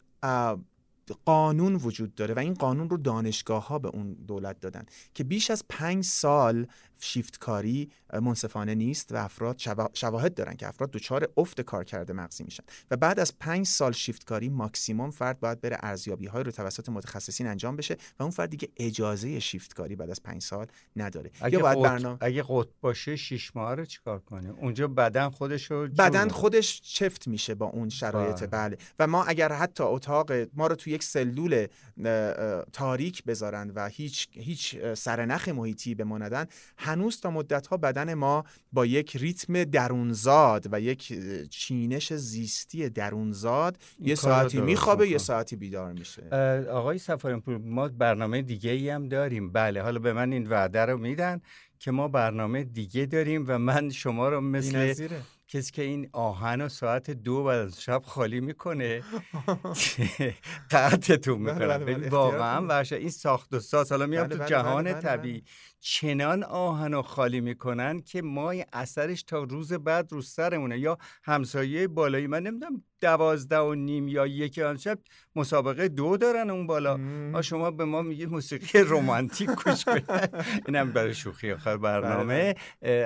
قانون 1.24 1.74
وجود 1.74 2.14
داره 2.14 2.34
و 2.34 2.38
این 2.38 2.54
قانون 2.54 2.90
رو 2.90 2.96
دانشگاه 2.96 3.66
ها 3.66 3.78
به 3.78 3.88
اون 3.88 4.12
دولت 4.12 4.60
دادن 4.60 4.86
که 5.14 5.24
بیش 5.24 5.50
از 5.50 5.64
پنج 5.68 6.04
سال 6.04 6.66
شیفت 7.00 7.38
کاری 7.38 7.90
منصفانه 8.22 8.74
نیست 8.74 9.12
و 9.12 9.16
افراد 9.16 9.60
شواهد 9.94 10.34
دارن 10.34 10.54
که 10.54 10.68
افراد 10.68 10.90
دچار 10.90 11.28
افت 11.36 11.60
کار 11.60 11.84
کرده 11.84 12.12
مغزی 12.12 12.44
میشن. 12.44 12.62
و 12.90 12.96
بعد 12.96 13.20
از 13.20 13.38
پنج 13.38 13.66
سال 13.66 13.92
شیفت 13.92 14.24
کاری 14.24 14.48
ماکسیموم 14.48 15.10
فرد 15.10 15.40
باید 15.40 15.60
بره 15.60 15.76
ارزیابی 15.80 16.26
های 16.26 16.44
رو 16.44 16.50
توسط 16.50 16.88
متخصصین 16.88 17.46
انجام 17.46 17.76
بشه 17.76 17.96
و 18.18 18.22
اون 18.22 18.30
فرد 18.30 18.50
دیگه 18.50 18.68
اجازه 18.76 19.40
شیفت 19.40 19.74
کاری 19.74 19.96
بعد 19.96 20.10
از 20.10 20.22
پنج 20.22 20.42
سال 20.42 20.66
نداره. 20.96 21.30
اگه 21.40 21.58
یا 21.58 21.62
باید 21.62 21.82
برنامه 21.82 22.18
اگه 22.20 22.42
قط 22.42 22.68
باشه 22.80 23.16
شش 23.16 23.56
ماه 23.56 23.74
رو 23.74 23.84
چیکار 23.84 24.18
کنه 24.18 24.54
اونجا 24.58 24.88
بدن 24.88 25.30
خودش 25.30 25.70
رو 25.70 25.88
بدن 25.88 26.28
خودش 26.28 26.80
چفت 26.80 27.28
میشه 27.28 27.54
با 27.54 27.66
اون 27.66 27.88
شرایط 27.88 28.40
بله. 28.40 28.48
بله 28.48 28.78
و 28.98 29.06
ما 29.06 29.24
اگر 29.24 29.52
حتی 29.52 29.84
اتاق 29.84 30.32
ما 30.54 30.66
رو 30.66 30.74
تو 30.74 30.90
یک 31.00 31.04
سلول 31.04 31.66
تاریک 32.72 33.24
بذارن 33.24 33.70
و 33.70 33.88
هیچ 33.88 34.28
هیچ 34.32 34.76
سرنخ 34.94 35.48
محیطی 35.48 35.94
بماندن 35.94 36.46
هنوز 36.76 37.20
تا 37.20 37.30
مدت 37.30 37.66
ها 37.66 37.76
بدن 37.76 38.14
ما 38.14 38.44
با 38.72 38.86
یک 38.86 39.16
ریتم 39.16 39.64
درونزاد 39.64 40.68
و 40.72 40.80
یک 40.80 41.12
چینش 41.50 42.12
زیستی 42.12 42.88
درونزاد 42.88 43.78
یه 44.00 44.14
ساعتی 44.14 44.60
میخوابه 44.60 45.08
یه 45.08 45.18
ساعتی 45.18 45.56
بیدار 45.56 45.92
میشه. 45.92 46.22
آقای 46.70 46.98
سفارینپور 46.98 47.58
ما 47.58 47.88
برنامه 47.88 48.42
دیگه 48.42 48.70
ای 48.70 48.90
هم 48.90 49.08
داریم. 49.08 49.52
بله 49.52 49.82
حالا 49.82 49.98
به 49.98 50.12
من 50.12 50.32
این 50.32 50.46
وعده 50.46 50.84
رو 50.84 50.98
میدن 50.98 51.40
که 51.78 51.90
ما 51.90 52.08
برنامه 52.08 52.64
دیگه 52.64 53.06
داریم 53.06 53.44
و 53.48 53.58
من 53.58 53.90
شما 53.90 54.28
رو 54.28 54.40
مثل 54.40 54.94
کسی 55.52 55.72
که 55.72 55.82
این 55.82 56.08
آهن 56.12 56.60
و 56.60 56.68
ساعت 56.68 57.10
دو 57.10 57.44
بعد 57.44 57.58
از 57.58 57.82
شب 57.82 58.02
خالی 58.04 58.40
می‌کنه 58.40 59.02
قطعتون 60.70 61.44
بله، 61.44 61.52
می‌کنه. 61.54 61.66
بله، 61.78 61.94
بله، 61.94 62.08
واقعا 62.08 62.66
ورشه 62.66 62.96
این 62.96 63.10
ساخت 63.10 63.54
و 63.54 63.60
ساز. 63.60 63.92
حالا 63.92 64.06
میام 64.06 64.26
تو 64.26 64.44
جهان 64.44 65.00
طبیعی. 65.00 65.44
چنان 65.80 66.42
آهن 66.42 66.94
و 66.94 67.02
خالی 67.02 67.40
می‌کنن 67.40 68.00
که 68.00 68.22
ما 68.22 68.54
اثرش 68.72 69.22
تا 69.22 69.42
روز 69.42 69.72
بعد 69.72 70.12
رو 70.12 70.22
سرمونه 70.22 70.78
یا 70.78 70.98
همسایه 71.22 71.88
بالایی. 71.88 72.26
من 72.26 72.42
نمی‌دونم 72.42 72.82
دوازده 73.00 73.58
و 73.58 73.74
نیم 73.74 74.08
یا 74.08 74.26
یکی 74.26 74.62
آن 74.62 74.76
شب 74.76 74.98
مسابقه 75.36 75.88
دو 75.88 76.16
دارن 76.16 76.50
اون 76.50 76.66
بالا. 76.66 76.96
ما 76.96 77.42
شما 77.42 77.70
به 77.70 77.84
ما 77.84 78.02
میگید 78.02 78.28
موسیقی 78.28 78.78
رومانتیک 78.78 79.50
گوش 79.50 79.84
کنید 79.84 80.10
اینم 80.66 80.92
برای 80.92 81.14
شوخی 81.14 81.52
آخر 81.52 81.76
برنامه. 81.76 82.54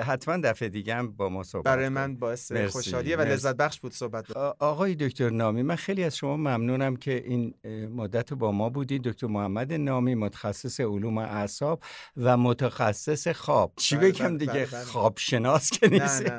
حتما 0.03 0.37
دفعه 0.37 0.69
دیگه 0.69 0.95
هم 0.95 1.11
با 1.11 1.29
ما 1.29 1.43
صحبت 1.43 1.65
برای 1.65 1.89
من 1.89 2.15
باعث 2.15 2.51
خوشحالیه 2.51 3.17
و 3.17 3.21
لذت 3.21 3.57
بخش 3.57 3.79
بود 3.79 3.93
صحبت. 3.93 4.31
آقای 4.59 4.95
دکتر 4.95 5.29
نامی 5.29 5.61
من 5.61 5.75
خیلی 5.75 6.03
از 6.03 6.17
شما 6.17 6.37
ممنونم 6.37 6.95
که 6.95 7.23
این 7.25 7.53
مدت 7.95 8.33
با 8.33 8.51
ما 8.51 8.69
بودید. 8.69 9.03
دکتر 9.03 9.27
محمد 9.27 9.73
نامی 9.73 10.15
متخصص 10.15 10.79
علوم 10.79 11.17
اعصاب 11.17 11.83
و 12.17 12.37
متخصص 12.37 13.27
خواب. 13.27 13.73
چی 13.75 13.95
بله، 13.95 14.11
بگم 14.11 14.27
بله، 14.27 14.37
دیگه؟ 14.37 14.53
بله، 14.53 14.83
خواب 14.83 15.17
شناس 15.17 15.69
که 15.69 15.87
نیست. 15.87 16.23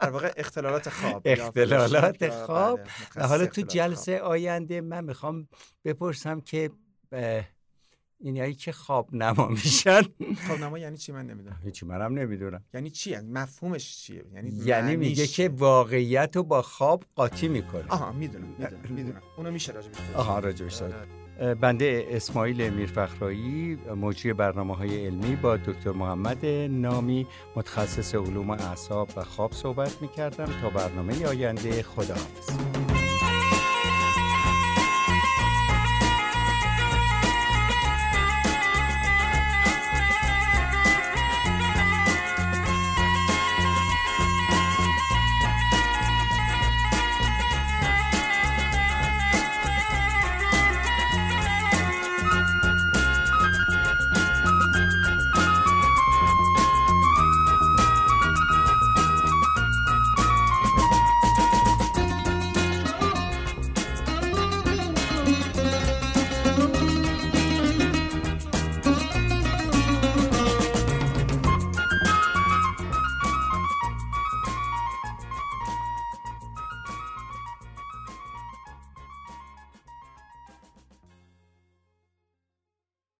در 0.00 0.10
واقع 0.10 0.32
اختلالات 0.36 0.88
خواب 0.88 1.22
اختلالات 1.24 2.30
خواب. 2.30 2.80
حالا 3.20 3.46
تو 3.46 3.62
جلسه 3.62 4.20
آینده 4.20 4.80
من 4.80 5.04
می‌خوام 5.04 5.48
بپرسم 5.84 6.40
که 6.40 6.70
اینایی 8.20 8.54
که 8.54 8.72
خواب 8.72 9.14
نما 9.14 9.48
میشن. 9.48 10.02
خواب 10.46 10.58
نما 10.60 10.78
یعنی 10.78 10.96
چی؟ 10.96 11.12
من 11.12 11.26
نمی‌دونم. 11.26 11.60
هیچی 11.64 11.86
منم 11.86 12.18
نمی‌دونم. 12.18 12.64
یعنی 12.74 12.90
چی؟ 12.90 13.16
مفهومش 13.16 13.96
چیه؟ 13.96 14.24
یعنی 14.34 14.50
یعنی 14.64 14.96
میگه 14.96 15.26
که 15.26 15.48
واقعیت 15.48 16.36
رو 16.36 16.42
با 16.42 16.62
خواب 16.62 17.04
قاطی 17.14 17.48
می‌کنه. 17.48 17.84
آها 17.88 18.12
می‌دونم 18.12 18.46
می‌دونم 18.58 18.80
می‌دونم. 18.88 19.22
اونو 19.36 19.50
میشه 19.50 19.72
راجبش 19.72 19.96
آها 20.14 20.38
راجبش 20.38 20.82
بنده 21.60 22.06
اسماعیل 22.10 22.70
میرفخرایی 22.70 23.78
مجری 24.00 24.32
برنامه 24.32 24.76
های 24.76 25.06
علمی 25.06 25.36
با 25.36 25.56
دکتر 25.56 25.92
محمد 25.92 26.46
نامی 26.70 27.26
متخصص 27.56 28.14
علوم 28.14 28.50
اعصاب 28.50 29.08
و 29.16 29.24
خواب 29.24 29.52
صحبت 29.52 30.02
می 30.02 30.08
کردم 30.08 30.48
تا 30.62 30.70
برنامه 30.70 31.26
آینده 31.26 31.82
خداحافظ. 31.82 32.77